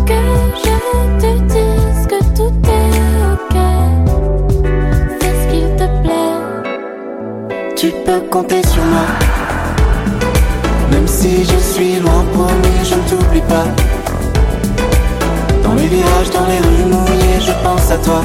que 0.05 0.21
je 0.65 0.77
te 1.19 1.31
dise 1.55 2.07
que 2.07 2.21
tout 2.37 2.55
est 2.69 3.01
ok. 3.33 3.57
Fais 5.19 5.35
ce 5.41 5.45
qu'il 5.51 5.69
te 5.77 5.87
plaît. 6.03 6.37
Tu 7.75 7.89
peux 8.05 8.21
compter 8.31 8.63
sur 8.67 8.85
moi. 8.85 9.07
Même 10.91 11.09
si 11.09 11.43
je 11.43 11.57
suis 11.57 11.97
loin, 12.01 12.23
promis, 12.35 12.85
je 12.85 12.95
ne 12.95 13.01
t'oublie 13.09 13.41
pas. 13.49 13.67
Les 15.85 15.91
virages, 15.91 16.31
dans 16.31 16.47
les 16.47 16.61
rues 16.61 16.87
mouillées, 16.87 17.41
je 17.41 17.53
pense 17.63 17.91
à 17.91 17.99
toi. 17.99 18.23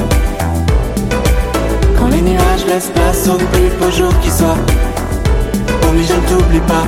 Quand 1.98 2.08
les 2.08 2.22
nuages 2.22 2.64
laissent 2.66 2.88
place 2.88 3.28
au 3.28 3.36
plus 3.36 3.68
beau 3.78 3.90
jour 3.90 4.18
qui 4.20 4.30
soit. 4.30 4.56
Promis, 5.82 6.06
je 6.06 6.14
ne 6.14 6.20
t'oublie 6.26 6.60
pas. 6.60 6.86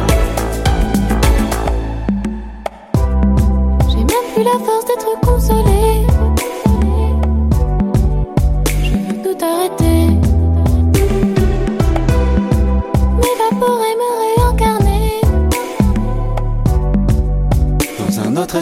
J'ai 3.90 3.98
même 3.98 4.28
plus 4.34 4.44
la 4.44 4.58
force 4.64 4.81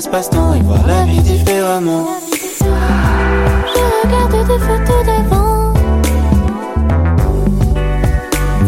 espace-temps 0.00 0.54
et 0.54 0.62
voir 0.62 0.86
la 0.86 1.04
vie 1.04 1.20
différemment. 1.20 2.06
Je 2.62 3.84
regarde 4.02 4.36
des 4.48 4.58
photos 4.66 5.00
d'avant. 5.04 5.74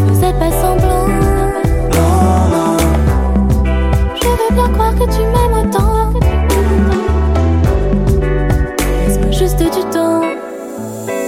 Faisais 0.09 0.35
pas 0.35 0.53
semblant. 0.63 1.09
Non, 1.97 2.25
non. 2.55 2.77
Je 4.21 4.29
veux 4.29 4.53
bien 4.57 4.69
croire 4.75 4.95
que 4.95 5.07
tu 5.15 5.23
m'aimes 5.33 5.57
autant. 5.63 6.13
Laisse-moi 9.07 9.31
juste 9.31 9.59
du 9.59 9.83
temps? 9.91 10.21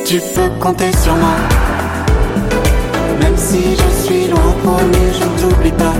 Tu 0.04 0.20
peux 0.34 0.50
compter 0.60 0.92
sur 1.02 1.14
moi. 1.14 1.36
Même 3.22 3.38
si 3.38 3.62
je 3.80 3.88
suis 4.04 4.26
loin, 4.28 4.52
promis, 4.62 5.08
je 5.18 5.24
ne 5.24 5.34
t'oublie 5.40 5.72
pas. 5.72 5.96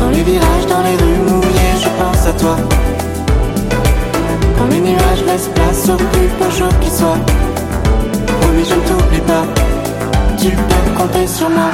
Dans 0.00 0.10
les 0.10 0.24
virages, 0.24 0.66
dans 0.68 0.82
les 0.82 0.96
rues 0.96 1.49
toi. 2.40 2.56
Quand 4.56 4.66
les 4.70 4.80
nuages 4.80 5.24
laissent 5.26 5.50
place 5.54 5.88
au 5.88 5.96
plus 5.96 6.28
beau 6.38 6.50
jour 6.50 6.72
qui 6.80 6.90
soit. 6.90 7.20
Promis, 8.40 8.64
je 8.70 8.74
ne 8.74 8.84
t'oublie 8.88 9.24
pas. 9.32 9.44
Tu 10.40 10.50
peux 10.50 10.86
compter 10.98 11.26
sur 11.26 11.50
moi. 11.50 11.70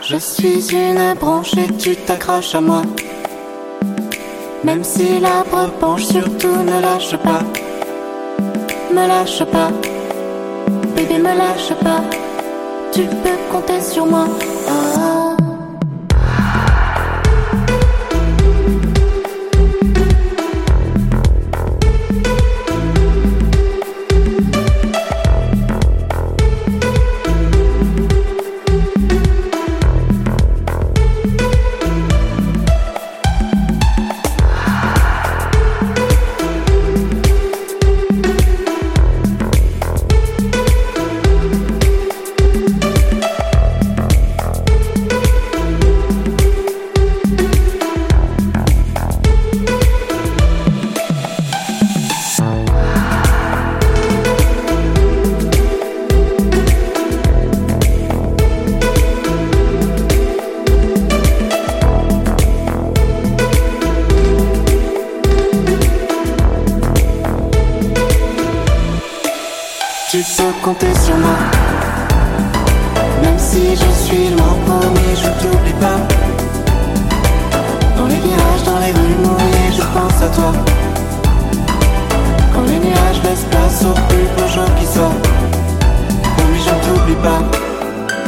Je 0.00 0.16
suis 0.16 0.60
une 0.72 1.14
branche 1.14 1.54
et 1.56 1.72
tu 1.76 1.96
t'accroches 1.96 2.54
à 2.54 2.60
moi. 2.60 2.82
Même 4.62 4.84
si 4.84 5.18
l'arbre 5.18 5.70
penche, 5.80 6.04
surtout 6.04 6.56
ne 6.70 6.80
lâche 6.80 7.16
pas. 7.16 7.42
Me 8.94 9.06
lâche 9.08 9.44
pas. 9.44 9.70
Bébé, 10.94 11.18
me 11.18 11.34
lâche 11.42 11.74
pas. 11.82 12.02
Tu 12.92 13.02
peux 13.02 13.38
compter 13.50 13.80
sur 13.80 14.06
moi. 14.06 14.26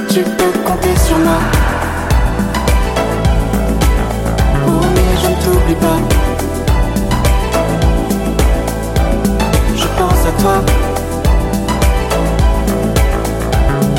Tu 0.08 0.22
peux 0.22 0.58
compter 0.64 0.96
sur 1.06 1.18
moi. 1.18 1.38
Promis, 4.62 5.12
je 5.22 5.28
ne 5.28 5.34
t'oublie 5.42 5.74
pas. 5.74 5.98
Je 9.76 9.86
pense 9.98 10.26
à 10.26 10.32
toi. 10.40 10.64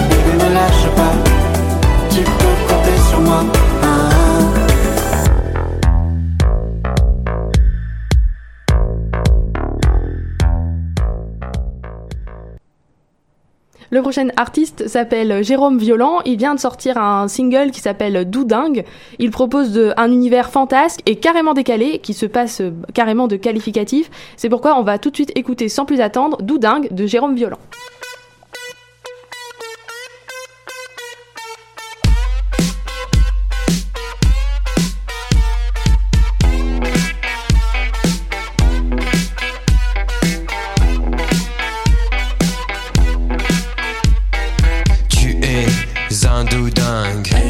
Bébé, 0.10 0.44
ne 0.44 0.54
lâche 0.56 0.88
pas. 0.96 1.14
Tu 2.10 2.22
peux 2.22 2.56
compter 2.68 2.98
sur 3.08 3.22
moi. 3.22 3.44
Le 13.90 14.02
prochain 14.02 14.28
artiste 14.36 14.90
s'appelle 14.90 15.46
Jérôme 15.46 15.78
Violent. 15.78 16.20
Il 16.26 16.38
vient 16.38 16.54
de 16.54 16.60
sortir 16.60 16.98
un 16.98 17.30
single 17.30 17.72
qui 17.72 17.80
s'appelle 17.80 18.30
Doudingue. 18.30 18.84
Il 19.18 19.32
propose 19.32 19.80
un 19.96 20.12
univers 20.12 20.50
fantasque 20.50 21.00
et 21.06 21.16
carrément 21.16 21.54
décalé 21.54 22.00
qui 22.00 22.14
se 22.14 22.26
passe 22.26 22.60
euh, 22.60 22.72
carrément 22.94 23.28
de 23.28 23.38
qualificatif. 23.38 24.10
C'est 24.36 24.50
pourquoi 24.50 24.78
on 24.78 24.84
va 24.84 24.98
tout 24.98 25.10
de 25.10 25.16
suite 25.16 25.32
écouter 25.36 25.70
sans 25.70 25.86
plus 25.86 26.02
attendre 26.02 26.42
Doudingue 26.42 26.94
de 26.94 27.06
Jérôme 27.06 27.36
Violent. 27.36 27.60
Un 46.88 47.47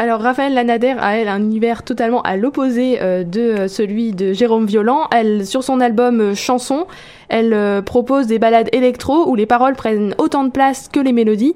Alors 0.00 0.20
Raphaël 0.20 0.54
Lanader 0.54 0.94
a 1.00 1.16
elle 1.16 1.26
un 1.26 1.42
univers 1.42 1.82
totalement 1.82 2.22
à 2.22 2.36
l'opposé 2.36 3.02
euh, 3.02 3.24
de 3.24 3.40
euh, 3.40 3.68
celui 3.68 4.12
de 4.12 4.32
Jérôme 4.32 4.64
Violent. 4.64 5.08
Elle 5.10 5.44
sur 5.44 5.64
son 5.64 5.80
album 5.80 6.20
euh, 6.20 6.34
Chanson, 6.36 6.86
elle 7.28 7.82
propose 7.82 8.28
des 8.28 8.38
ballades 8.38 8.68
électro 8.70 9.28
où 9.28 9.34
les 9.34 9.44
paroles 9.44 9.74
prennent 9.74 10.14
autant 10.18 10.44
de 10.44 10.50
place 10.50 10.88
que 10.88 11.00
les 11.00 11.12
mélodies. 11.12 11.54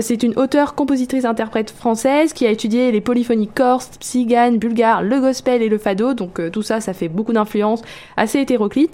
C'est 0.00 0.22
une 0.22 0.36
auteure, 0.36 0.74
compositrice, 0.74 1.26
interprète 1.26 1.70
française 1.70 2.32
qui 2.32 2.46
a 2.46 2.50
étudié 2.50 2.90
les 2.90 3.02
polyphonies 3.02 3.48
corses, 3.48 3.90
tziganes, 4.00 4.58
bulgares, 4.58 5.02
le 5.02 5.20
gospel 5.20 5.62
et 5.62 5.68
le 5.68 5.78
fado. 5.78 6.14
Donc 6.14 6.40
tout 6.50 6.62
ça, 6.62 6.80
ça 6.80 6.94
fait 6.94 7.08
beaucoup 7.08 7.32
d'influences 7.32 7.82
assez 8.16 8.40
hétéroclites. 8.40 8.90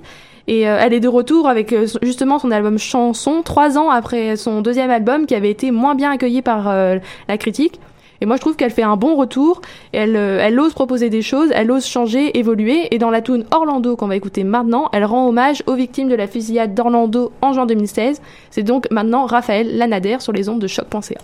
Et 0.46 0.62
elle 0.62 0.92
est 0.92 1.00
de 1.00 1.08
retour 1.08 1.48
avec 1.48 1.74
justement 2.02 2.38
son 2.38 2.50
album 2.50 2.76
Chanson, 2.78 3.42
trois 3.42 3.78
ans 3.78 3.88
après 3.88 4.36
son 4.36 4.60
deuxième 4.60 4.90
album 4.90 5.24
qui 5.24 5.34
avait 5.34 5.50
été 5.50 5.70
moins 5.70 5.94
bien 5.94 6.10
accueilli 6.10 6.42
par 6.42 6.64
la 6.66 7.38
critique. 7.38 7.80
Et 8.20 8.26
moi, 8.26 8.36
je 8.36 8.40
trouve 8.40 8.56
qu'elle 8.56 8.70
fait 8.70 8.82
un 8.82 8.96
bon 8.96 9.16
retour. 9.16 9.60
Elle, 9.92 10.16
euh, 10.16 10.38
elle 10.40 10.58
ose 10.60 10.72
proposer 10.72 11.10
des 11.10 11.22
choses, 11.22 11.50
elle 11.54 11.70
ose 11.70 11.86
changer, 11.86 12.38
évoluer. 12.38 12.94
Et 12.94 12.98
dans 12.98 13.10
la 13.10 13.22
tune 13.22 13.44
Orlando 13.50 13.96
qu'on 13.96 14.08
va 14.08 14.16
écouter 14.16 14.44
maintenant, 14.44 14.88
elle 14.92 15.04
rend 15.04 15.28
hommage 15.28 15.62
aux 15.66 15.74
victimes 15.74 16.08
de 16.08 16.14
la 16.14 16.26
fusillade 16.26 16.74
d'Orlando 16.74 17.32
en 17.42 17.52
juin 17.52 17.66
2016. 17.66 18.20
C'est 18.50 18.62
donc 18.62 18.86
maintenant 18.90 19.26
Raphaël 19.26 19.76
Lanader 19.76 20.18
sur 20.20 20.32
les 20.32 20.48
ondes 20.48 20.60
de 20.60 20.66
choc.ca. 20.66 21.20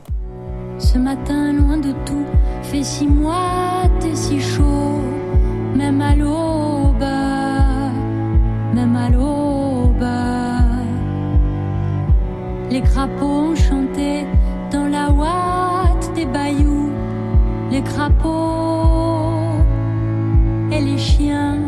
Ce 0.79 0.99
matin, 0.99 1.53
loin 1.53 1.79
de 1.79 1.93
tout, 2.05 2.27
fait 2.63 2.83
si 2.83 3.07
moite 3.07 4.05
et 4.05 4.15
si 4.15 4.41
chaud, 4.41 5.01
même 5.75 6.03
à 6.03 6.15
l'aube, 6.15 7.01
même 8.75 8.97
à 8.97 9.09
l'aube. 9.09 9.57
Les 12.71 12.83
crapauds 12.83 13.53
ont 13.53 13.55
chanté 13.55 14.27
dans 14.71 14.87
la 14.89 15.11
ouate 15.11 16.13
des 16.15 16.27
bayous, 16.27 16.86
les 17.71 17.83
crapauds 17.83 19.61
et 20.71 20.81
les 20.81 20.99
chiens. 20.99 21.59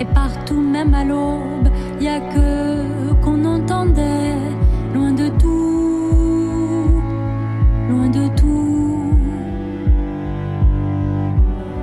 Et 0.00 0.04
partout, 0.04 0.60
même 0.60 0.94
à 0.94 1.04
l'aube, 1.04 1.68
y 2.00 2.08
a 2.08 2.20
que 2.20 3.12
qu'on 3.22 3.44
entendait, 3.44 4.36
loin 4.94 5.12
de 5.12 5.28
tout, 5.28 7.02
loin 7.90 8.08
de 8.08 8.28
tout. 8.36 9.18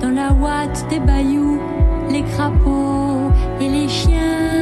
Dans 0.00 0.10
la 0.10 0.32
ouate 0.32 0.86
des 0.90 1.00
bayous, 1.00 1.60
les 2.10 2.22
crapauds 2.22 3.30
et 3.60 3.68
les 3.68 3.88
chiens, 3.88 4.61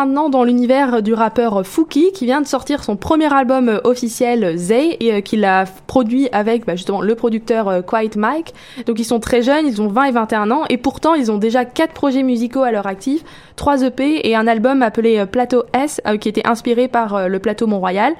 maintenant 0.00 0.30
dans 0.30 0.44
l'univers 0.44 1.02
du 1.02 1.12
rappeur 1.12 1.66
Fouki 1.66 2.10
qui 2.12 2.24
vient 2.24 2.40
de 2.40 2.46
sortir 2.46 2.84
son 2.84 2.96
premier 2.96 3.30
album 3.30 3.80
officiel 3.84 4.56
Zay 4.56 4.96
et 4.98 5.12
euh, 5.12 5.20
qu'il 5.20 5.44
a 5.44 5.66
produit 5.86 6.30
avec 6.32 6.64
bah, 6.64 6.74
justement 6.74 7.02
le 7.02 7.14
producteur 7.14 7.68
euh, 7.68 7.82
Quiet 7.82 8.16
Mike. 8.16 8.54
Donc 8.86 8.98
ils 8.98 9.04
sont 9.04 9.20
très 9.20 9.42
jeunes, 9.42 9.66
ils 9.66 9.82
ont 9.82 9.88
20 9.88 10.04
et 10.04 10.10
21 10.12 10.50
ans 10.52 10.62
et 10.70 10.78
pourtant 10.78 11.12
ils 11.12 11.30
ont 11.30 11.36
déjà 11.36 11.66
quatre 11.66 11.92
projets 11.92 12.22
musicaux 12.22 12.62
à 12.62 12.70
leur 12.70 12.86
actif, 12.86 13.22
trois 13.56 13.82
EP 13.82 14.26
et 14.26 14.34
un 14.34 14.46
album 14.46 14.82
appelé 14.82 15.18
euh, 15.18 15.26
Plateau 15.26 15.64
S 15.74 16.00
euh, 16.06 16.16
qui 16.16 16.30
était 16.30 16.46
inspiré 16.46 16.88
par 16.88 17.14
euh, 17.14 17.28
le 17.28 17.38
plateau 17.38 17.66
Mont-Royal. 17.66 18.14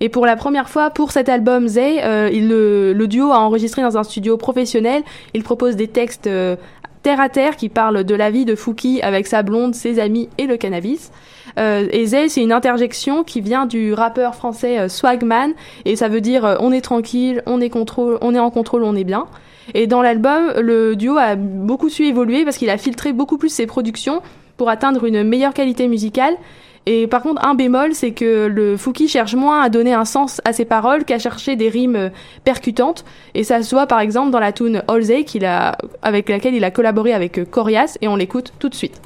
Et 0.00 0.08
pour 0.08 0.24
la 0.24 0.34
première 0.34 0.70
fois, 0.70 0.88
pour 0.88 1.12
cet 1.12 1.28
album 1.28 1.68
Zay, 1.68 2.00
le 2.32 3.06
duo 3.06 3.32
a 3.32 3.38
enregistré 3.38 3.82
dans 3.82 3.98
un 3.98 4.02
studio 4.02 4.38
professionnel. 4.38 5.02
Il 5.34 5.42
propose 5.42 5.76
des 5.76 5.88
textes 5.88 6.26
euh, 6.26 6.56
terre 7.02 7.20
à 7.20 7.28
terre 7.28 7.56
qui 7.56 7.68
parlent 7.68 8.04
de 8.04 8.14
la 8.14 8.30
vie 8.30 8.44
de 8.44 8.54
Fouki 8.54 9.00
avec 9.02 9.26
sa 9.26 9.42
blonde, 9.42 9.74
ses 9.74 9.98
amis 9.98 10.28
et 10.38 10.46
le 10.46 10.56
cannabis. 10.56 11.10
Euh, 11.58 11.88
et 11.90 12.06
Zay, 12.06 12.28
c'est 12.28 12.42
une 12.42 12.52
interjection 12.52 13.24
qui 13.24 13.40
vient 13.40 13.66
du 13.66 13.92
rappeur 13.92 14.34
français 14.34 14.78
euh, 14.78 14.88
Swagman 14.88 15.52
et 15.84 15.96
ça 15.96 16.08
veut 16.08 16.20
dire 16.20 16.44
euh, 16.44 16.56
on 16.60 16.72
est 16.72 16.80
tranquille, 16.80 17.42
on 17.46 17.60
est 17.60 17.70
contrôle, 17.70 18.18
on 18.20 18.34
est 18.34 18.38
en 18.38 18.50
contrôle, 18.50 18.84
on 18.84 18.94
est 18.94 19.04
bien. 19.04 19.26
Et 19.74 19.86
dans 19.86 20.02
l'album, 20.02 20.52
le 20.58 20.96
duo 20.96 21.16
a 21.16 21.36
beaucoup 21.36 21.88
su 21.88 22.06
évoluer 22.06 22.44
parce 22.44 22.56
qu'il 22.56 22.70
a 22.70 22.78
filtré 22.78 23.12
beaucoup 23.12 23.38
plus 23.38 23.50
ses 23.50 23.66
productions 23.66 24.20
pour 24.56 24.68
atteindre 24.68 25.04
une 25.04 25.22
meilleure 25.22 25.54
qualité 25.54 25.88
musicale. 25.88 26.34
Et 26.86 27.06
par 27.06 27.22
contre, 27.22 27.44
un 27.44 27.54
bémol, 27.54 27.94
c'est 27.94 28.12
que 28.12 28.46
le 28.46 28.76
Fouki 28.76 29.08
cherche 29.08 29.34
moins 29.34 29.60
à 29.60 29.68
donner 29.68 29.92
un 29.92 30.04
sens 30.04 30.40
à 30.44 30.52
ses 30.52 30.64
paroles 30.64 31.04
qu'à 31.04 31.18
chercher 31.18 31.56
des 31.56 31.68
rimes 31.68 31.96
euh, 31.96 32.08
percutantes. 32.44 33.04
Et 33.34 33.44
ça 33.44 33.62
se 33.62 33.74
voit 33.74 33.86
par 33.86 34.00
exemple 34.00 34.30
dans 34.30 34.40
la 34.40 34.52
tune 34.52 34.82
All 34.88 35.24
qu'il 35.24 35.48
avec 36.02 36.28
laquelle 36.28 36.54
il 36.54 36.64
a 36.64 36.70
collaboré 36.70 37.12
avec 37.12 37.38
euh, 37.38 37.44
Corias 37.44 37.96
et 38.00 38.08
on 38.08 38.16
l'écoute 38.16 38.52
tout 38.58 38.68
de 38.68 38.74
suite. 38.74 39.00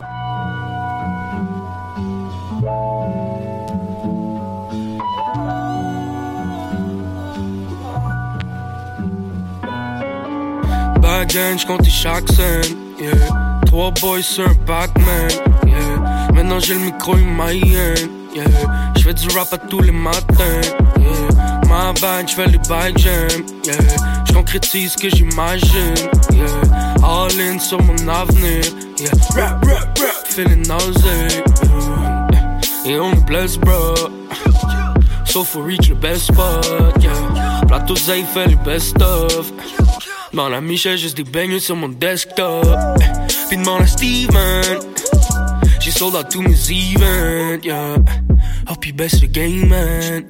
Maintenant 16.33 16.59
j'ai 16.61 16.75
le 16.75 16.81
micro 16.81 17.17
humayen, 17.17 17.95
yeah. 18.35 18.45
J'fais 18.97 19.15
du 19.15 19.29
rap 19.37 19.53
à 19.53 19.59
tous 19.59 19.81
les 19.81 19.93
matins, 19.93 20.61
yeah. 20.99 21.61
Ma 21.69 21.93
bag, 22.01 22.29
j'fais 22.29 22.47
les 22.47 22.59
bike 22.69 22.99
jam, 22.99 23.45
yeah. 23.65 23.75
J'concrétise 24.27 24.93
ce 24.93 24.97
que 24.97 25.11
j'imagine, 25.11 25.95
yeah. 26.33 26.47
All 27.03 27.31
in 27.41 27.59
sur 27.59 27.83
mon 27.83 28.09
avenir, 28.09 28.65
yeah. 28.99 29.11
Rap, 29.37 29.65
rap, 29.65 29.99
rap, 29.99 30.27
feeling 30.29 30.67
nausea, 30.67 31.29
yeah. 32.33 32.61
Et 32.87 32.99
on 32.99 33.11
me 33.11 33.21
blesse, 33.21 33.57
bro. 33.57 33.95
Sauf 35.25 35.49
for 35.49 35.65
reach 35.65 35.89
le 35.89 35.97
best 35.97 36.33
spot, 36.33 36.67
yeah. 37.01 37.13
Plateau 37.67 37.97
Zay 37.97 38.23
fait 38.23 38.47
le 38.47 38.57
best 38.65 39.01
of. 39.03 39.53
Dans 40.33 40.49
la 40.49 40.61
Michel, 40.61 40.99
juste 40.99 41.17
des 41.17 41.25
bangers 41.25 41.61
sur 41.61 41.77
mon 41.77 41.89
desktop. 41.89 42.67
Puis 43.49 43.57
demande 43.57 43.83
à 43.83 43.87
Steven. 43.87 44.81
J'ai 45.85 45.91
sold 45.91 46.17
out 46.17 46.31
tous 46.31 46.41
mes 46.41 46.57
events, 46.71 47.63
yeah. 47.63 47.97
Oh, 48.71 48.75
puis 48.81 48.93
baisse 48.97 49.21
le 49.21 49.27
game, 49.27 49.69
man. 49.69 50.25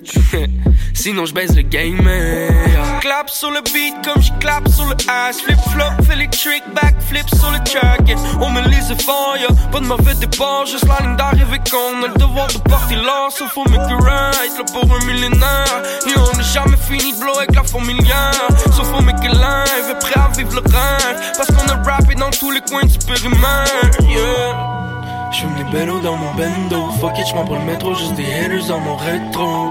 Sinon, 0.94 1.26
j'baisse 1.26 1.54
le 1.54 1.62
game, 1.62 2.02
man. 2.02 2.50
Yeah. 2.66 2.98
Clap 3.00 3.30
sur 3.30 3.52
le 3.52 3.60
beat 3.72 3.94
comme 4.04 4.20
j'y 4.20 4.32
clap 4.40 4.66
sur 4.68 4.84
le 4.86 4.96
ass. 5.08 5.40
Flip 5.42 5.56
flop, 5.70 6.02
fais 6.08 6.16
les 6.16 6.26
tricks, 6.26 6.64
back 6.74 7.00
flip 7.02 7.28
sur 7.28 7.52
le 7.52 7.58
track. 7.58 8.00
Yeah. 8.08 8.18
On 8.40 8.50
me 8.50 8.62
lise 8.68 8.92
fort, 9.04 9.36
yeah. 9.38 9.46
Pas 9.70 9.78
de 9.78 9.86
mauvais 9.86 10.14
départ, 10.16 10.66
juste 10.66 10.88
la 10.88 11.06
ligne 11.06 11.14
d'arrivée 11.14 11.60
qu'on 11.70 12.02
a 12.02 12.08
le 12.08 12.14
devoir 12.14 12.48
de 12.48 12.58
partir 12.68 13.00
là. 13.04 13.28
Sauf 13.30 13.52
faut 13.52 13.62
make 13.68 13.78
it 13.78 14.02
right, 14.02 14.58
là 14.58 14.64
pour 14.72 14.92
un 14.92 15.04
millénaire. 15.06 15.82
Et 16.08 16.18
on 16.18 16.36
n'a 16.36 16.42
jamais 16.42 16.76
fini 16.76 17.12
de 17.12 17.20
blow 17.20 17.38
avec 17.38 17.54
la 17.54 17.62
fourmilière. 17.62 18.48
Sauf 18.72 18.90
faut 18.90 19.00
live, 19.02 19.88
et 19.88 19.98
prêt 20.00 20.20
à 20.20 20.36
vivre 20.36 20.50
le 20.52 20.62
rêve. 20.68 21.32
Parce 21.36 21.48
qu'on 21.48 21.68
a 21.68 21.76
rappé 21.88 22.16
dans 22.16 22.30
tous 22.30 22.50
les 22.50 22.60
coins 22.62 22.82
du 22.82 22.98
périmètre, 23.06 24.02
yeah. 24.02 24.93
J'fume 25.34 25.54
des 25.56 25.64
bellos 25.76 25.98
dans 25.98 26.16
mon 26.16 26.32
bendo. 26.34 26.90
Fuck 27.00 27.18
it, 27.18 27.26
j'm'en 27.26 27.44
pour 27.44 27.56
le 27.56 27.64
métro, 27.64 27.92
juste 27.94 28.14
des 28.14 28.24
haters 28.24 28.66
dans 28.68 28.78
mon 28.78 28.94
rétro. 28.94 29.70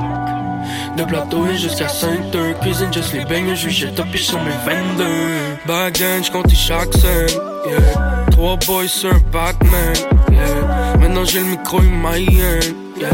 De 0.97 1.03
plateau 1.03 1.47
et 1.47 1.57
jusqu'à 1.57 1.87
5 1.87 2.35
heures 2.35 2.59
Cuisine 2.59 2.93
juste 2.93 3.13
les 3.13 3.25
beignes, 3.25 3.55
j'suis 3.55 3.73
chez 3.73 3.91
top 3.93 4.15
sur 4.15 4.39
mes 4.43 4.51
22 4.65 5.05
Back 5.65 5.93
then, 5.93 6.23
j'comptais 6.23 6.55
chaque 6.55 6.93
scène, 6.93 7.39
yeah. 7.65 8.25
Trois 8.31 8.57
boys 8.67 8.87
sur 8.87 9.13
un 9.13 9.19
Pac-Man, 9.31 9.93
yeah. 10.31 10.97
Maintenant 10.99 11.25
j'ai 11.25 11.39
le 11.39 11.45
micro 11.45 11.81
humayen, 11.81 12.59
yeah. 12.99 13.09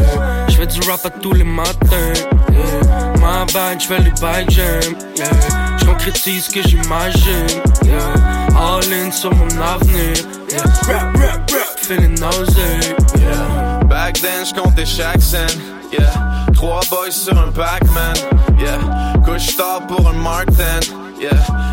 J'fais 0.48 0.66
du 0.66 0.80
rap 0.88 1.06
à 1.06 1.10
tous 1.10 1.32
les 1.32 1.44
matins, 1.44 2.12
yeah. 2.52 3.12
My 3.16 3.50
bad, 3.52 3.80
j'fais 3.80 3.98
les 3.98 4.12
bike 4.20 4.50
jam, 4.50 4.94
yeah. 5.16 5.26
J'concrétise 5.78 6.44
ce 6.44 6.50
que 6.50 6.62
j'imagine, 6.68 7.46
yeah. 7.84 8.39
All 8.56 8.82
in 8.92 9.10
sur 9.10 9.34
mon 9.34 9.48
avenir, 9.60 10.14
yeah. 10.50 10.62
Rap, 10.86 11.16
rap, 11.16 11.50
rap, 11.50 11.78
feeling 11.78 12.14
nausea, 12.14 12.96
yeah. 13.18 13.82
Back 13.84 14.20
then, 14.20 14.44
j'comptais 14.44 14.86
chaque 14.86 15.22
scène, 15.22 15.48
yeah. 15.92 16.10
Trois 16.54 16.80
boys 16.90 17.10
sur 17.10 17.36
un 17.38 17.50
Pac-Man, 17.52 18.14
yeah. 18.58 18.78
Couche 19.24 19.56
tard 19.56 19.86
pour 19.86 20.06
un 20.08 20.12
Mark 20.12 20.50
10, 20.50 20.92
yeah. 21.20 21.30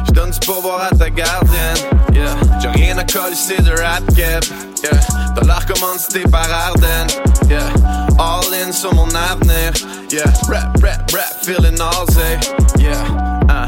J'donne 0.07 0.32
du 0.32 0.39
pourboire 0.45 0.89
à 0.91 0.95
ta 0.95 1.09
gardienne, 1.09 1.78
yeah. 2.13 2.36
J'ai 2.61 2.69
rien 2.69 2.97
à 2.97 3.03
coller, 3.03 3.36
c'est 3.36 3.61
de 3.61 3.71
rap 3.71 4.03
cap, 4.15 4.43
yeah. 4.84 4.99
T'as 5.36 5.45
l'air 5.45 5.65
commandité 5.65 6.21
par 6.32 6.49
Arden, 6.49 7.07
yeah. 7.49 7.59
All 8.17 8.43
in 8.53 8.71
sur 8.71 8.93
mon 8.95 9.09
avenir, 9.09 9.73
yeah. 10.11 10.23
Rap, 10.47 10.78
rap, 10.82 11.11
rap, 11.11 11.34
feeling 11.43 11.78
nausea, 11.78 12.39
yeah. 12.80 12.95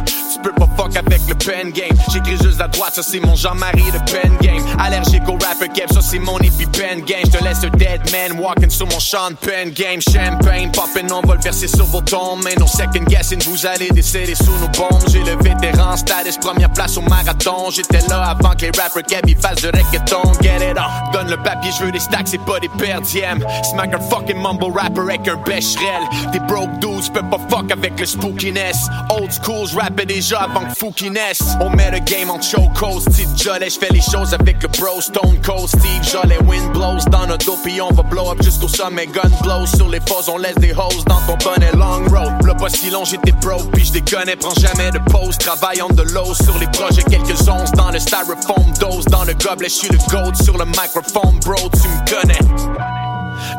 Tu 0.05 0.39
peux 0.41 0.53
pas 0.53 0.68
fuck 0.79 0.95
avec 0.95 1.21
le 1.27 1.35
pen 1.35 1.71
game. 1.71 1.97
J'écris 2.11 2.37
juste 2.41 2.61
à 2.61 2.67
droite, 2.67 2.95
ça 2.95 3.03
c'est 3.03 3.19
mon 3.19 3.35
Jean-Marie 3.35 3.91
de 3.91 4.11
pen 4.11 4.31
game. 4.41 4.63
Allergique 4.79 5.27
au 5.27 5.33
rapper 5.33 5.67
cap, 5.73 5.91
ça 5.91 6.01
c'est 6.01 6.19
mon 6.19 6.37
pen 6.37 7.01
game. 7.05 7.25
J'te 7.25 7.43
laisse 7.43 7.63
un 7.63 7.77
dead 7.77 8.01
man 8.11 8.39
walking 8.39 8.69
sur 8.69 8.87
mon 8.87 8.99
champ 8.99 9.33
pen 9.41 9.71
game. 9.71 9.99
Champagne, 10.01 10.71
poppin', 10.71 11.13
on 11.13 11.27
va 11.27 11.35
le 11.35 11.41
verser 11.41 11.67
sur 11.67 11.85
vos 11.85 12.01
tombes. 12.01 12.43
Mais 12.43 12.55
second 12.67 13.03
guessing, 13.07 13.41
vous 13.43 13.65
allez 13.65 13.89
décéder 13.89 14.35
sous 14.35 14.57
nos 14.61 14.69
bombes. 14.69 15.03
J'ai 15.09 15.23
le 15.23 15.35
vétéran 15.43 15.97
status, 15.97 16.37
première 16.37 16.71
place 16.71 16.95
au 16.97 17.01
marathon. 17.01 17.69
J'étais 17.71 18.05
là 18.07 18.29
avant 18.29 18.51
que 18.51 18.65
les 18.65 18.71
rappers 18.71 19.03
cap 19.03 19.23
ils 19.27 19.37
fassent 19.37 19.61
de 19.61 19.67
reggaeton. 19.67 20.31
Get 20.41 20.71
it 20.71 20.77
on, 20.77 21.11
donne 21.11 21.29
le 21.29 21.37
papier, 21.37 21.71
je 21.77 21.85
veux 21.85 21.91
des 21.91 21.99
stacks, 21.99 22.27
c'est 22.27 22.45
pas 22.45 22.59
des 22.59 22.69
perdièmes. 22.69 23.45
Smack 23.71 23.93
un 23.93 23.99
fucking 23.99 24.41
mumble 24.41 24.71
rapper 24.73 25.01
avec 25.01 25.27
un 25.27 25.35
becherel. 25.35 26.03
Des 26.31 26.39
broke 26.39 26.79
dudes, 26.79 27.11
peux 27.13 27.21
pas 27.21 27.39
fuck 27.49 27.69
avec 27.71 27.99
le 27.99 28.05
spookiness. 28.05 28.87
Old 29.09 29.31
school, 29.43 29.67
j'rappais 29.67 30.05
déjà 30.05 30.41
avant 30.41 30.68
que 30.69 30.79
Fouki 30.79 31.09
naisse. 31.09 31.43
On 31.61 31.69
met 31.69 31.91
le 31.91 31.99
game 31.99 32.29
en 32.29 32.41
choco, 32.41 32.99
Steve 32.99 33.29
Jollet, 33.35 33.69
j'fais 33.69 33.89
les 33.91 34.01
choses 34.01 34.33
avec 34.33 34.61
le 34.61 34.69
bro 34.69 35.01
Stone 35.01 35.39
Cold 35.43 35.67
Steve 35.67 36.03
Jollet. 36.03 36.39
Wind 36.45 36.71
blows 36.71 37.03
dans 37.11 37.27
notre 37.27 37.45
dos, 37.45 37.57
on 37.81 37.93
va 37.93 38.03
blow 38.03 38.31
up 38.31 38.41
jusqu'au 38.41 38.67
sommet. 38.67 39.07
Gun 39.07 39.29
blows 39.41 39.67
sur 39.67 39.89
les 39.89 39.99
fosses, 40.01 40.27
on 40.27 40.37
laisse 40.37 40.55
des 40.55 40.73
hoes 40.73 41.03
dans 41.05 41.21
ton 41.27 41.37
bonnet 41.43 41.71
long 41.73 42.03
road. 42.09 42.33
Le 42.43 42.53
pas 42.55 42.69
si 42.69 42.89
long, 42.89 43.03
j'étais 43.05 43.31
broke, 43.31 43.71
puis 43.71 43.85
j'déconne, 43.85 44.29
prends 44.39 44.53
jamais 44.55 44.91
de 44.91 44.99
pause. 45.11 45.37
Travaille 45.37 45.81
on 45.81 45.93
de 45.93 46.03
l'eau 46.03 46.33
sur 46.33 46.57
les 46.59 46.67
projets, 46.67 47.03
quelques 47.03 47.47
onces 47.47 47.71
dans 47.71 47.91
le 47.91 47.99
styrofoam 47.99 48.71
dose. 48.79 49.05
Dans 49.05 49.23
le 49.23 49.33
gobelet, 49.33 49.69
j'suis 49.69 49.89
le 49.89 49.97
goat 50.09 50.35
sur 50.35 50.57
le 50.57 50.65
microphone, 50.65 51.39
bro, 51.45 51.69
tu 51.73 51.87
me 51.87 52.09
connais. 52.09 52.39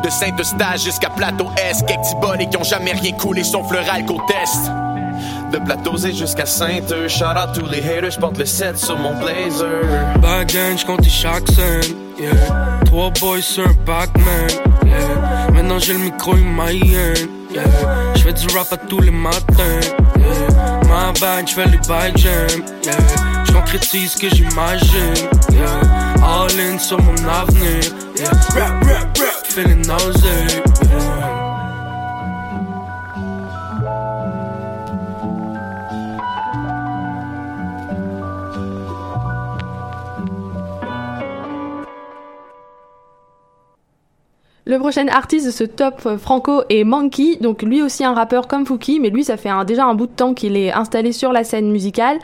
De 0.03 0.09
Saint-Eustache 0.09 0.83
jusqu'à 0.83 1.09
Plateau 1.09 1.47
S, 1.57 1.83
quelques 1.87 2.01
petits 2.21 2.49
qui 2.49 2.57
ont 2.57 2.63
jamais 2.63 2.93
rien 2.93 3.11
coulé 3.13 3.43
sauf 3.43 3.69
le 3.71 3.79
alcool 3.79 4.21
test. 4.27 4.71
De 5.51 5.59
Plateausé 5.59 6.13
jusqu'à 6.13 6.45
Sainte, 6.45 6.93
shout 7.09 7.25
out 7.25 7.53
tous 7.53 7.69
les 7.69 7.79
haters, 7.79 8.11
j'porte 8.11 8.37
le 8.37 8.45
7 8.45 8.77
sur 8.77 8.97
mon 8.97 9.13
blazer. 9.19 9.81
Back 10.21 10.47
then, 10.47 10.77
j'comptais 10.77 11.09
chaque 11.09 11.45
scène, 11.49 11.93
yeah. 12.17 12.31
Trois 12.85 13.09
boys 13.19 13.41
sur 13.41 13.67
un 13.67 13.73
Pac-Man, 13.85 14.47
yeah. 14.85 15.51
Maintenant 15.51 15.77
j'ai 15.77 15.91
le 15.91 15.99
micro 15.99 16.37
humayen, 16.37 17.13
yeah. 17.53 17.63
J'fais 18.15 18.31
du 18.31 18.47
rap 18.55 18.71
à 18.71 18.77
tous 18.77 19.01
les 19.01 19.11
matins, 19.11 19.79
yeah. 20.17 20.79
My 20.85 21.19
bad, 21.19 21.47
j'fais 21.49 21.65
les 21.65 21.79
bike 21.85 22.17
jam, 22.17 22.63
yeah. 22.85 22.93
J'concrétise 23.43 24.13
ce 24.13 24.17
que 24.19 24.29
j'imagine, 24.33 25.27
yeah. 25.51 25.81
All 26.23 26.49
in 26.61 26.79
sur 26.79 27.01
mon 27.01 27.15
avenir, 27.27 27.80
Le 44.71 44.79
prochain 44.79 45.09
artiste 45.09 45.47
de 45.47 45.51
ce 45.51 45.65
top 45.65 45.95
euh, 46.05 46.17
franco 46.17 46.61
est 46.69 46.85
Monkey, 46.85 47.35
donc 47.41 47.61
lui 47.61 47.81
aussi 47.81 48.05
un 48.05 48.13
rappeur 48.13 48.47
comme 48.47 48.65
Fouki, 48.65 49.01
mais 49.01 49.09
lui 49.09 49.25
ça 49.25 49.35
fait 49.35 49.49
déjà 49.67 49.83
un 49.83 49.95
bout 49.95 50.07
de 50.07 50.13
temps 50.13 50.33
qu'il 50.33 50.55
est 50.55 50.71
installé 50.71 51.11
sur 51.11 51.33
la 51.33 51.43
scène 51.43 51.69
musicale. 51.69 52.19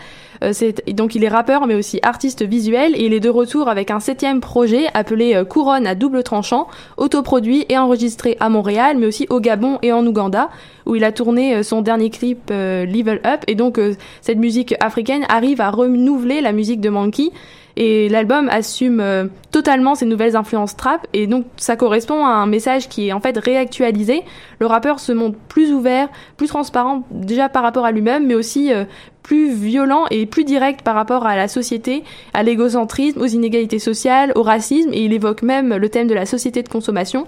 Euh, 0.46 0.54
donc 0.94 1.14
il 1.16 1.26
est 1.26 1.28
rappeur 1.28 1.68
mais 1.68 1.76
aussi 1.76 2.00
artiste 2.04 2.44
visuel. 2.44 2.96
Et 2.96 3.06
il 3.06 3.14
est 3.14 3.20
de 3.20 3.28
retour 3.28 3.68
avec 3.68 3.92
un 3.92 4.00
septième 4.00 4.40
projet 4.40 4.86
appelé 4.94 5.36
euh, 5.36 5.44
Couronne 5.44 5.86
à 5.86 5.94
double 5.94 6.24
tranchant, 6.24 6.70
autoproduit 6.96 7.66
et 7.68 7.78
enregistré 7.78 8.38
à 8.40 8.48
Montréal 8.48 8.96
mais 8.98 9.08
aussi 9.08 9.28
au 9.30 9.42
Gabon 9.42 9.78
et 9.82 9.92
en 9.92 10.08
Ouganda 10.08 10.50
où 10.86 10.96
il 10.96 11.04
a 11.04 11.12
tourné 11.12 11.64
son 11.64 11.82
dernier 11.82 12.10
clip 12.10 12.50
Level 12.50 13.20
Up. 13.26 13.42
Et 13.48 13.56
donc 13.56 13.78
cette 14.22 14.38
musique 14.38 14.74
africaine 14.80 15.26
arrive 15.28 15.60
à 15.60 15.70
renouveler 15.70 16.40
la 16.40 16.54
musique 16.54 16.80
de 16.80 16.90
Monkey 16.90 17.32
et 17.80 18.10
l'album 18.10 18.50
assume 18.50 19.00
euh, 19.00 19.28
totalement 19.52 19.94
ses 19.94 20.08
nouvelles 20.08 20.36
influences 20.36 20.76
trap 20.76 21.06
et 21.14 21.28
donc 21.28 21.46
ça 21.58 21.76
correspond 21.76 22.26
à 22.26 22.30
un 22.30 22.48
message 22.48 22.90
qui 22.90 23.08
est 23.08 23.14
en 23.14 23.22
fait 23.22 23.38
réactualisé. 23.38 24.24
Le 24.60 24.66
rappeur 24.66 25.00
se 25.00 25.12
montre 25.12 25.38
plus 25.48 25.72
ouvert, 25.72 26.10
plus 26.38 26.48
transparent 26.48 27.04
déjà 27.12 27.50
par 27.50 27.62
rapport 27.62 27.86
à 27.86 27.92
lui-même 27.92 28.26
mais 28.26 28.34
aussi 28.34 28.74
euh, 28.74 28.86
plus 29.22 29.54
violent 29.54 30.06
et 30.10 30.26
plus 30.26 30.44
direct 30.44 30.82
par 30.82 30.96
rapport 30.96 31.28
à 31.28 31.36
la 31.36 31.48
société, 31.48 32.04
à 32.34 32.42
l'égocentrisme, 32.42 33.22
aux 33.22 33.28
inégalités 33.28 33.80
sociales, 33.80 34.32
au 34.36 34.42
racisme 34.42 34.90
et 34.92 35.06
il 35.06 35.14
évoque 35.14 35.44
même 35.44 35.76
le 35.76 35.90
thème 35.90 36.08
de 36.08 36.16
la 36.16 36.26
société 36.26 36.64
de 36.64 36.70
consommation. 36.70 37.28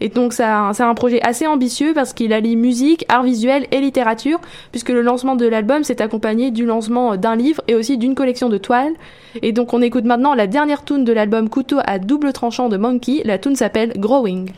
Et 0.00 0.08
donc 0.08 0.32
ça- 0.32 0.70
c'est 0.74 0.82
un 0.82 0.94
projet 0.94 1.20
assez 1.22 1.46
ambitieux 1.46 1.92
parce 1.94 2.12
qu'il 2.12 2.32
allie 2.32 2.56
musique, 2.56 3.04
art 3.08 3.22
visuel 3.22 3.66
et 3.72 3.80
littérature, 3.80 4.40
puisque 4.70 4.90
le 4.90 5.00
lancement 5.02 5.36
de 5.36 5.46
l'album 5.46 5.84
s'est 5.84 6.02
accompagné 6.02 6.50
du 6.50 6.64
lancement 6.66 7.16
d'un 7.16 7.36
livre 7.36 7.62
et 7.68 7.74
aussi 7.74 7.98
d'une 7.98 8.14
collection 8.14 8.48
de 8.48 8.58
toiles. 8.58 8.94
Et 9.42 9.52
donc 9.52 9.72
on 9.74 9.82
écoute 9.82 10.04
maintenant 10.04 10.34
la 10.34 10.46
dernière 10.46 10.84
tune 10.84 11.04
de 11.04 11.12
l'album 11.12 11.48
Couteau 11.48 11.78
à 11.84 11.98
double 11.98 12.32
tranchant 12.32 12.68
de 12.68 12.76
Monkey. 12.76 13.22
La 13.24 13.38
tune 13.38 13.56
s'appelle 13.56 13.92
Growing. 13.96 14.50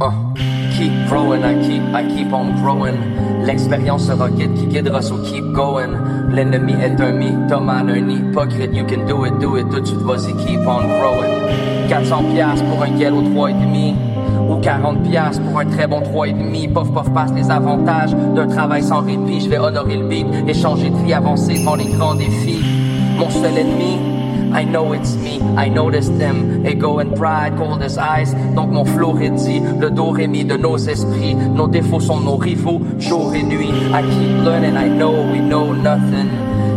Uh, 0.00 0.51
keep 0.82 1.08
growing, 1.08 1.44
I 1.44 1.54
keep, 1.62 1.82
I 1.94 2.02
keep 2.02 2.32
on 2.32 2.60
growing. 2.60 2.98
L'expérience 3.46 4.08
guide 4.08 4.54
qui 4.54 4.66
guidera, 4.66 5.02
so 5.02 5.16
keep 5.24 5.44
going. 5.52 5.94
L'ennemi 6.34 6.72
est 6.72 7.00
un 7.00 7.12
mythomane, 7.12 7.90
un 7.90 8.10
hypocrite. 8.10 8.72
You 8.74 8.84
can 8.84 9.06
do 9.06 9.24
it, 9.24 9.38
do 9.40 9.56
it, 9.56 9.70
tout 9.70 9.80
de 9.80 9.86
suite, 9.86 10.00
vas-y, 10.00 10.32
keep 10.44 10.60
on 10.66 10.88
growing. 10.98 11.88
400 11.88 12.24
piastres 12.34 12.64
pour 12.68 12.82
un 12.82 12.96
yellow 12.98 13.22
3,5. 13.22 13.94
Ou 14.48 14.56
40 14.56 15.02
piastres 15.04 15.42
pour 15.44 15.60
un 15.60 15.66
très 15.66 15.86
bon 15.86 16.00
3,5. 16.00 16.72
Pof, 16.72 16.92
pof, 16.92 17.12
passe 17.12 17.32
les 17.32 17.50
avantages 17.50 18.14
d'un 18.34 18.46
travail 18.46 18.82
sans 18.82 19.02
répit. 19.02 19.40
Je 19.40 19.48
vais 19.48 19.58
honorer 19.58 19.96
le 19.96 20.08
beat, 20.08 20.26
échanger 20.48 20.90
de 20.90 20.96
vie, 20.98 21.12
avancer 21.12 21.54
devant 21.54 21.76
les 21.76 21.86
grands 21.86 22.14
défis. 22.14 22.64
Mon 23.18 23.30
seul 23.30 23.56
ennemi, 23.56 23.98
I 24.54 24.64
know 24.64 24.92
it's 24.92 25.14
me, 25.16 25.40
I 25.56 25.68
notice 25.68 26.08
them, 26.08 26.66
ego 26.66 26.98
and 26.98 27.16
pride, 27.16 27.56
cold 27.56 27.82
as 27.82 27.96
ice. 27.98 28.34
Donc 28.54 28.70
mon 28.70 28.84
flow 28.84 29.12
rédit, 29.12 29.60
le 29.80 29.90
dos 29.90 30.10
rémi 30.10 30.44
de 30.44 30.56
nos 30.56 30.76
esprits. 30.76 31.34
Nos 31.34 31.68
défauts 31.68 32.00
sont 32.00 32.20
nos 32.20 32.36
rivaux, 32.36 32.80
jour 32.98 33.34
et 33.34 33.42
nuit. 33.42 33.72
I 33.92 34.02
keep 34.02 34.44
learning, 34.44 34.76
I 34.76 34.88
know 34.88 35.12
we 35.32 35.40
know 35.40 35.74
nothing. 35.74 36.28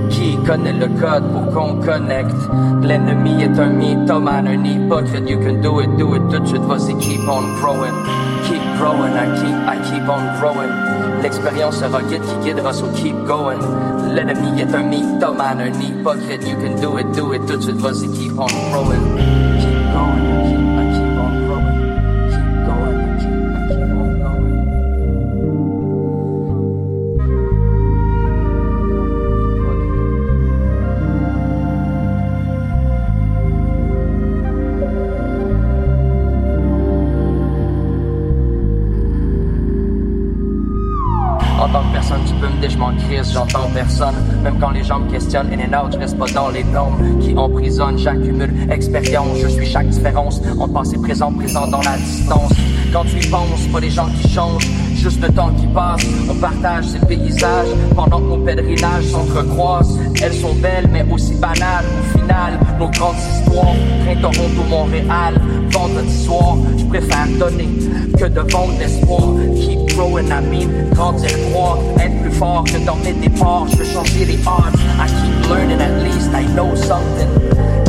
Qui 0.10 0.38
connaît 0.46 0.74
le 0.74 0.88
code 1.00 1.24
pour 1.34 1.54
qu'on 1.54 1.76
connecte? 1.82 2.32
L'ennemi 2.84 3.42
est 3.42 3.60
un 3.60 3.70
mythomane, 3.70 4.48
un 4.48 4.64
hypocrite. 4.64 5.28
You 5.28 5.40
can 5.40 5.62
do 5.62 5.82
it, 5.82 5.90
do 5.98 6.16
it, 6.16 6.22
tout 6.30 6.40
de 6.40 6.48
suite, 6.48 6.62
vas-y, 6.62 6.96
keep 7.00 7.28
on 7.28 7.44
growing. 7.60 7.94
Keep 8.48 8.62
growing, 8.78 9.14
I 9.14 9.26
keep, 9.36 9.56
I 9.68 9.78
keep 9.84 10.08
on 10.08 10.40
growing. 10.40 10.85
L'expérience 11.26 11.78
sera 11.78 12.04
guide 12.04 12.22
qui 12.22 12.36
guidera, 12.44 12.72
so 12.72 12.86
keep 12.94 13.16
going. 13.26 13.58
L'ennemi 14.14 14.62
est 14.62 14.76
un 14.76 14.84
mythomane, 14.84 15.60
un 15.60 15.74
hypocrite. 15.82 16.48
You 16.48 16.56
can 16.56 16.80
do 16.80 17.00
it, 17.00 17.12
do 17.16 17.34
it, 17.34 17.44
tout 17.48 17.58
de 17.58 17.64
suite, 17.64 17.78
vas-y, 17.78 18.08
keep 18.10 18.38
on 18.38 18.46
growing. 18.70 19.18
Keep 19.58 19.92
going, 19.92 20.22
keep, 20.46 20.75
les 44.88 45.00
me 45.00 45.12
questionnent, 45.12 45.52
in 45.52 45.60
and 45.60 45.86
out, 45.86 45.94
je 45.94 45.98
reste 45.98 46.18
pas 46.18 46.28
dans 46.28 46.50
les 46.50 46.64
normes 46.64 47.20
qui 47.20 47.36
emprisonnent. 47.36 47.98
J'accumule 47.98 48.54
expérience, 48.70 49.38
je 49.42 49.48
suis 49.48 49.66
chaque 49.66 49.88
différence. 49.88 50.42
En 50.60 50.68
passé, 50.68 50.98
présent, 50.98 51.32
présent 51.32 51.68
dans 51.68 51.82
la 51.82 51.98
distance. 51.98 52.52
Quand 52.94 53.04
tu 53.04 53.18
y 53.18 53.30
penses, 53.30 53.68
pas 53.72 53.80
les 53.80 53.90
gens 53.90 54.08
qui 54.08 54.30
changent, 54.30 54.68
juste 54.96 55.22
le 55.22 55.30
temps 55.30 55.50
qui 55.60 55.68
passe. 55.68 56.06
On 56.30 56.36
partage 56.36 56.86
ces 56.86 57.00
paysages 57.00 57.68
pendant 57.96 58.20
que 58.20 58.26
nos 58.26 58.38
pèlerinages 58.38 59.06
s'entrecroisent. 59.06 60.00
Elles 60.22 60.34
sont 60.34 60.54
belles, 60.56 60.90
mais 60.92 61.06
aussi 61.12 61.34
banales. 61.36 61.86
Au 62.00 62.20
final, 62.20 62.60
nos 62.80 62.90
grandes 62.90 63.16
histoires, 63.16 63.45
train 63.56 64.16
Toronto, 64.22 64.64
Montréal, 64.70 65.40
vendredi 65.72 66.24
soir, 66.24 66.58
je 66.78 66.86
préfère 66.86 67.28
donner 67.40 67.70
que 68.18 68.26
de 68.26 68.40
vendre 68.52 68.74
l'espoir. 68.80 69.36
Keep 69.56 69.96
growing, 69.96 70.28
I 70.28 70.42
mean, 70.42 70.90
grandir, 70.94 71.30
croire, 71.52 71.78
être 72.00 72.22
plus 72.22 72.32
fort 72.32 72.64
que 72.66 72.78
dans 72.86 72.98
mes 72.98 73.14
départs. 73.14 73.68
Je 73.72 73.78
veux 73.78 73.86
changer 73.86 74.26
les 74.26 74.40
odds. 74.46 74.76
I 75.00 75.08
keep 75.08 75.50
learning, 75.50 75.82
at 75.82 76.04
least 76.04 76.30
I 76.34 76.46
know 76.54 76.76
something. 76.76 77.30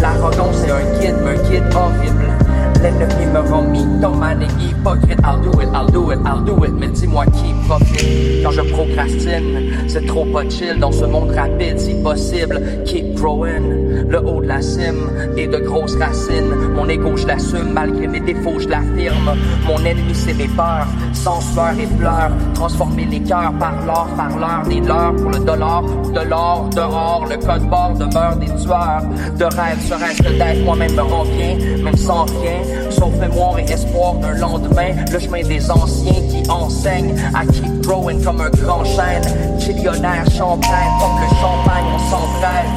L'arrogance 0.01 0.63
est 0.65 0.71
un 0.71 1.01
guide, 1.01 1.17
mais 1.25 1.39
un 1.39 1.51
guide 1.51 1.75
horrible. 1.75 2.46
L'ennemi 2.83 3.27
me 3.33 3.41
rend 3.51 3.63
mythomane 3.63 4.43
et 4.43 4.63
hypocrite. 4.63 5.19
I'll 5.25 5.41
do 5.41 5.61
it, 5.61 5.69
I'll 5.75 5.87
do 5.91 6.13
it, 6.13 6.19
I'll 6.25 6.45
do 6.45 6.65
it. 6.65 6.73
Mais 6.79 6.89
dis-moi 6.89 7.25
qui 7.27 7.53
profite 7.67 8.43
quand 8.43 8.51
je 8.51 8.63
procrastine. 8.63 9.73
C'est 9.89 10.07
trop 10.07 10.25
pas 10.27 10.49
chill 10.49 10.79
dans 10.79 10.93
ce 10.93 11.05
monde 11.05 11.31
rapide, 11.31 11.79
si 11.79 11.95
possible. 12.03 12.61
Keep 12.85 13.15
growing, 13.15 14.09
le 14.09 14.19
haut 14.19 14.41
de 14.41 14.47
la 14.47 14.61
cime 14.61 15.11
et 15.37 15.47
de 15.47 15.59
grosses 15.59 15.97
racines. 15.97 16.55
Mon 16.75 16.89
ego, 16.89 17.17
je 17.17 17.27
l'assume, 17.27 17.73
malgré 17.73 18.07
mes 18.07 18.21
défauts, 18.21 18.59
je 18.59 18.69
l'affirme. 18.69 19.33
Mon 19.67 19.79
ennemi, 19.85 20.15
c'est 20.15 20.35
mes 20.35 20.49
peurs, 20.49 20.87
sans 21.27 21.41
sueur 21.41 21.75
et 21.81 21.87
pleurs. 21.99 22.31
Transformer 22.55 23.05
les 23.07 23.21
cœurs 23.21 23.53
par 23.59 23.75
l'or, 23.85 24.07
par 24.17 24.39
l'heure 24.39 24.63
des 24.69 24.81
leurs 24.81 25.17
pour 25.17 25.31
le 25.31 25.41
dollar 25.41 25.83
ou 25.83 26.13
de 26.13 26.21
l'or 26.21 26.69
dehors. 26.73 27.27
Le 27.29 27.37
code 27.37 27.69
bord 27.69 27.95
demeure 27.99 28.37
des 28.37 28.53
tueurs. 28.63 29.03
De 29.37 29.45
rêve, 29.45 29.81
serait-ce 29.89 30.23
que 30.23 30.39
d'être 30.39 30.65
moi-même 30.65 30.95
me 30.95 31.03
rend 31.03 31.25
bien, 31.25 31.83
même 31.83 31.97
sans 31.97 32.27
rien. 32.27 32.61
Sauf 32.91 33.13
mémoire 33.17 33.59
et 33.59 33.65
espoir 33.65 34.15
d'un 34.15 34.35
lendemain. 34.35 34.91
Le 35.13 35.19
chemin 35.19 35.43
des 35.43 35.69
anciens 35.69 36.23
qui 36.31 36.49
enseignent 36.49 37.17
à 37.35 37.45
keep 37.45 37.81
growing 37.83 38.23
comme 38.23 38.41
un 38.41 38.51
grand 38.51 38.85
chêne. 38.85 39.27
Chillionnaire, 39.59 40.31
champagne, 40.31 40.93
comme 41.01 41.19
le 41.23 41.29
champagne, 41.43 41.87
on 41.97 41.99
s'entraide. 42.11 42.73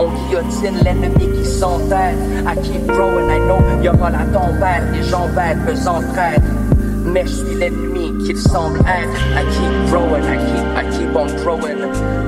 On 0.00 0.08
guillotine 0.28 0.84
l'ennemi 0.84 1.26
qui 1.36 1.44
s'entête. 1.44 2.16
I 2.46 2.54
keep 2.62 2.86
growing, 2.86 3.28
I 3.28 3.40
know, 3.40 3.58
y 3.82 3.88
aura 3.88 4.10
la 4.10 4.24
tempête, 4.26 4.92
des 4.92 5.02
gens 5.02 5.26
bêtes 5.34 5.76
s'entraident. 5.76 6.57
Mais 7.12 7.26
je 7.26 7.34
suis 7.34 7.54
l'ennemi 7.54 8.12
qu'il 8.24 8.36
semble 8.36 8.80
être. 8.80 9.18
I 9.34 9.44
keep 9.52 9.90
growing, 9.90 10.22
I 10.24 10.36
keep, 10.36 10.66
I 10.76 10.84
keep 10.90 11.16
on 11.16 11.26
growing. 11.42 11.78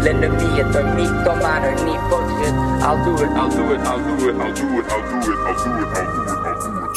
L'ennemi 0.02 0.58
est 0.58 0.76
un 0.76 0.94
mythomane, 0.94 1.64
un 1.64 1.76
hypocrite. 1.86 2.54
I'll 2.82 3.04
do 3.04 3.14
it, 3.22 3.30
I'll 3.36 3.50
do 3.50 3.72
it, 3.74 3.80
I'll 3.86 4.00
do 4.00 4.28
it, 4.28 4.36
I'll 4.40 4.54
do 4.54 4.78
it, 4.78 4.86
I'll 4.90 5.04
do 5.04 5.30
it, 5.30 5.36
I'll 5.46 5.58
do 5.60 5.70
it, 5.70 5.88
I'll 5.92 6.08
do 6.10 6.22
it, 6.22 6.36
I'll 6.46 6.60
do 6.60 6.70
it. 6.84 6.92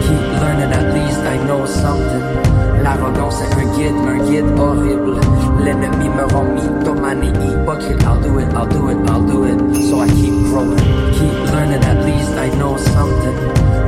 Keep 0.00 0.24
learning, 0.40 0.72
at 0.72 0.94
least 0.94 1.20
I 1.20 1.36
know 1.46 1.66
something. 1.66 2.47
L'arrogance 2.82 3.42
est 3.42 3.54
un 3.54 3.66
guide, 3.76 3.94
un 4.06 4.18
guide 4.24 4.58
horrible. 4.58 5.20
L'ennemi 5.64 6.08
me 6.08 6.24
rend 6.32 6.44
mythomane 6.54 7.22
et 7.22 7.28
hypocrite. 7.28 8.02
I'll 8.02 8.20
do 8.20 8.38
it, 8.38 8.48
I'll 8.54 8.66
do 8.66 8.88
it, 8.88 8.98
I'll 9.10 9.22
do 9.22 9.44
it. 9.44 9.82
So 9.88 10.00
I 10.00 10.08
keep 10.08 10.34
growing. 10.50 10.78
Keep 11.12 11.52
learning, 11.52 11.84
at 11.84 12.04
least 12.04 12.32
I 12.38 12.48
know 12.56 12.76
something. 12.76 13.36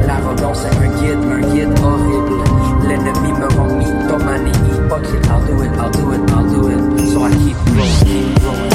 L'arrogance 0.06 0.64
est 0.64 0.76
un 0.76 0.88
guide, 1.00 1.18
un 1.30 1.40
guide 1.52 1.78
horrible. 1.80 2.42
L'ennemi 2.88 3.32
me 3.32 3.46
rend 3.56 3.76
mythomane 3.78 4.46
et 4.46 4.58
hypocrite. 4.74 5.26
I'll 5.30 5.46
do 5.46 5.62
it, 5.62 5.70
I'll 5.78 5.90
do 5.90 6.12
it, 6.12 6.30
I'll 6.30 6.48
do 6.48 6.68
it. 6.68 7.06
So 7.08 7.24
I 7.24 7.30
keep 7.30 7.56
growing, 7.66 8.04
keep 8.04 8.40
growing, 8.40 8.69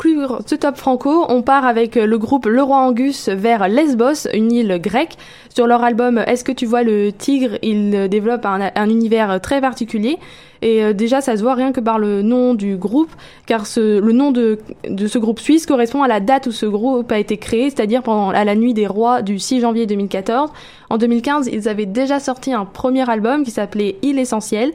conclure 0.00 0.40
ce 0.46 0.54
top 0.54 0.76
franco, 0.76 1.26
on 1.28 1.42
part 1.42 1.66
avec 1.66 1.96
le 1.96 2.16
groupe 2.16 2.46
Leroy 2.46 2.74
Angus 2.74 3.28
vers 3.28 3.68
Lesbos, 3.68 4.28
une 4.32 4.50
île 4.50 4.78
grecque. 4.80 5.16
Sur 5.54 5.66
leur 5.66 5.82
album 5.82 6.18
Est-ce 6.26 6.42
que 6.42 6.52
tu 6.52 6.64
vois 6.64 6.82
le 6.82 7.12
tigre? 7.12 7.58
Ils 7.62 8.08
développent 8.08 8.46
un, 8.46 8.70
un 8.74 8.88
univers 8.88 9.40
très 9.42 9.60
particulier. 9.60 10.18
Et 10.62 10.82
euh, 10.82 10.92
déjà, 10.94 11.20
ça 11.20 11.36
se 11.36 11.42
voit 11.42 11.54
rien 11.54 11.72
que 11.72 11.80
par 11.80 11.98
le 11.98 12.22
nom 12.22 12.54
du 12.54 12.76
groupe, 12.76 13.10
car 13.46 13.64
le 13.76 14.12
nom 14.12 14.30
de, 14.30 14.58
ce 14.84 15.18
groupe 15.18 15.40
suisse 15.40 15.66
correspond 15.66 16.02
à 16.02 16.08
la 16.08 16.20
date 16.20 16.46
où 16.46 16.52
ce 16.52 16.66
groupe 16.66 17.10
a 17.12 17.18
été 17.18 17.36
créé, 17.36 17.68
c'est-à-dire 17.68 18.02
pendant 18.02 18.30
à 18.30 18.44
la 18.44 18.54
nuit 18.54 18.72
des 18.72 18.86
rois 18.86 19.20
du 19.20 19.38
6 19.38 19.60
janvier 19.60 19.86
2014. 19.86 20.50
En 20.88 20.96
2015, 20.96 21.50
ils 21.52 21.68
avaient 21.68 21.86
déjà 21.86 22.20
sorti 22.20 22.54
un 22.54 22.64
premier 22.64 23.08
album 23.10 23.44
qui 23.44 23.50
s'appelait 23.50 23.96
Île 24.02 24.18
essentielle. 24.18 24.72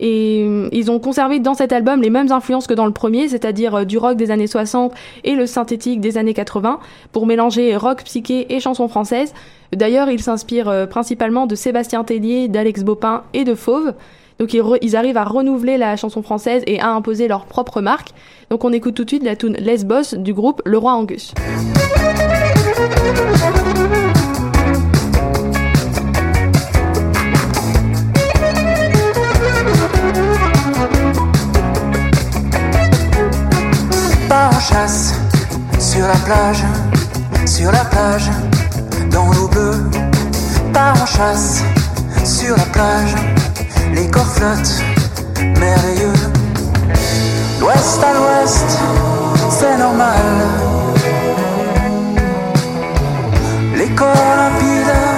Et 0.00 0.42
euh, 0.44 0.68
ils 0.72 0.90
ont 0.90 0.98
conservé 0.98 1.38
dans 1.38 1.54
cet 1.54 1.72
album 1.72 2.00
les 2.00 2.10
mêmes 2.10 2.32
influences 2.32 2.66
que 2.66 2.74
dans 2.74 2.86
le 2.86 2.92
premier, 2.92 3.28
c'est-à-dire 3.28 3.74
euh, 3.76 3.84
du 3.84 3.98
rock 3.98 4.16
des 4.16 4.30
années 4.30 4.46
60 4.46 4.92
et 5.24 5.34
le 5.34 5.46
synthétique 5.46 6.00
des 6.00 6.16
années 6.16 6.34
80, 6.34 6.80
pour 7.12 7.26
mélanger 7.26 7.76
rock 7.76 8.02
psyché 8.04 8.52
et 8.52 8.60
chansons 8.60 8.88
françaises. 8.88 9.34
D'ailleurs, 9.72 10.10
ils 10.10 10.22
s'inspirent 10.22 10.70
euh, 10.70 10.86
principalement 10.86 11.46
de 11.46 11.54
Sébastien 11.54 12.02
Tellier, 12.02 12.48
d'Alex 12.48 12.82
Bopin 12.82 13.22
et 13.34 13.44
de 13.44 13.54
Fauve. 13.54 13.92
Donc 14.38 14.54
ils, 14.54 14.96
arrivent 14.96 15.18
à 15.18 15.24
renouveler 15.24 15.76
la 15.76 15.96
chanson 15.96 16.22
française 16.22 16.62
et 16.66 16.80
à 16.80 16.88
imposer 16.88 17.28
leur 17.28 17.44
propre 17.44 17.82
marque. 17.82 18.08
Donc 18.48 18.64
on 18.64 18.72
écoute 18.72 18.94
tout 18.94 19.04
de 19.04 19.10
suite 19.10 19.22
la 19.22 19.36
tune 19.36 19.52
Lesbos 19.58 20.16
du 20.16 20.32
groupe 20.32 20.62
Le 20.64 20.78
Roi 20.78 20.92
Angus. 20.92 21.34
Sur 34.80 36.06
la 36.06 36.14
plage, 36.24 36.64
sur 37.44 37.70
la 37.70 37.84
plage, 37.84 38.30
dans 39.10 39.30
l'eau 39.30 39.46
bleue. 39.48 39.90
Pas 40.72 40.94
en 40.98 41.04
chasse, 41.04 41.62
sur 42.24 42.56
la 42.56 42.64
plage, 42.64 43.14
les 43.92 44.08
corps 44.08 44.24
flottent, 44.24 44.82
merveilleux. 45.58 46.14
L'ouest 47.60 48.02
à 48.02 48.14
l'ouest, 48.14 48.78
c'est 49.50 49.76
normal. 49.76 50.22
Les 53.76 53.90
corps 53.90 54.36
limpides, 54.38 55.09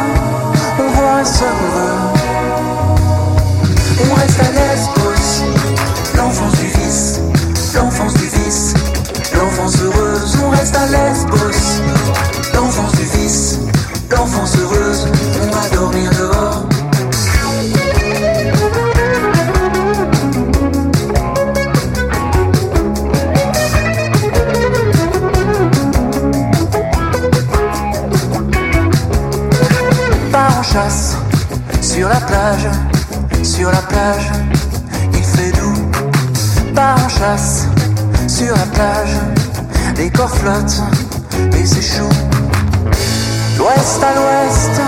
reste 10.62 10.76
à 10.76 10.86
Lesbos, 10.86 11.82
l'enfance 12.54 12.92
du 12.92 13.02
vice, 13.18 13.58
l'enfance 14.12 14.56
heureuse. 14.56 15.08
On 15.42 15.50
va 15.50 15.68
dormir 15.74 16.10
dehors. 16.12 16.66
Pas 30.30 30.48
en 30.58 30.62
chasse, 30.62 31.16
sur 31.80 32.08
la 32.08 32.20
plage, 32.20 32.68
sur 33.42 33.68
la 33.68 33.82
plage, 33.82 34.30
il 35.12 35.24
fait 35.24 35.50
doux. 35.58 35.90
Pas 36.72 36.94
en 37.04 37.08
chasse, 37.08 37.66
sur 38.28 38.54
la 38.54 38.66
plage, 38.66 39.16
les 40.02 40.10
corps 40.10 40.34
flottent 40.34 40.82
et 41.56 41.64
s'échouent. 41.64 42.08
L'ouest 43.56 44.02
à 44.02 44.14
l'ouest, 44.16 44.80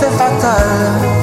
c'est 0.00 0.10
fatal. 0.18 1.21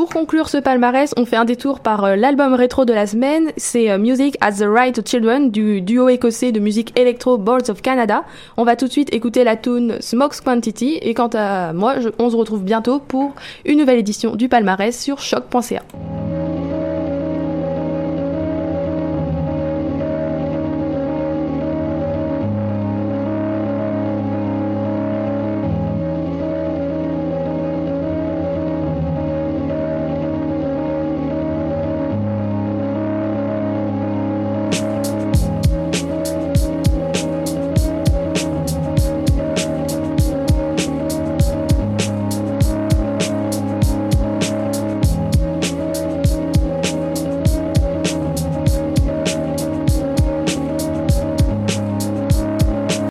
Pour 0.00 0.08
conclure 0.08 0.48
ce 0.48 0.56
palmarès, 0.56 1.12
on 1.18 1.26
fait 1.26 1.36
un 1.36 1.44
détour 1.44 1.80
par 1.80 2.04
euh, 2.04 2.16
l'album 2.16 2.54
rétro 2.54 2.86
de 2.86 2.92
la 2.94 3.06
semaine. 3.06 3.52
C'est 3.58 3.90
euh, 3.90 3.98
Music 3.98 4.34
as 4.40 4.52
the 4.52 4.64
Right 4.66 4.94
to 4.94 5.02
Children 5.04 5.50
du 5.50 5.82
duo 5.82 6.08
écossais 6.08 6.52
de 6.52 6.58
musique 6.58 6.98
électro 6.98 7.36
Boards 7.36 7.68
of 7.68 7.82
Canada. 7.82 8.24
On 8.56 8.64
va 8.64 8.76
tout 8.76 8.86
de 8.86 8.92
suite 8.92 9.12
écouter 9.12 9.44
la 9.44 9.56
tune 9.56 9.98
Smokes 10.00 10.40
Quantity. 10.42 10.98
Et 11.02 11.12
quant 11.12 11.28
à 11.34 11.74
moi, 11.74 11.96
on 12.18 12.30
se 12.30 12.36
retrouve 12.36 12.64
bientôt 12.64 12.98
pour 12.98 13.34
une 13.66 13.78
nouvelle 13.78 13.98
édition 13.98 14.36
du 14.36 14.48
palmarès 14.48 14.98
sur 14.98 15.18
choc.ca. 15.18 15.82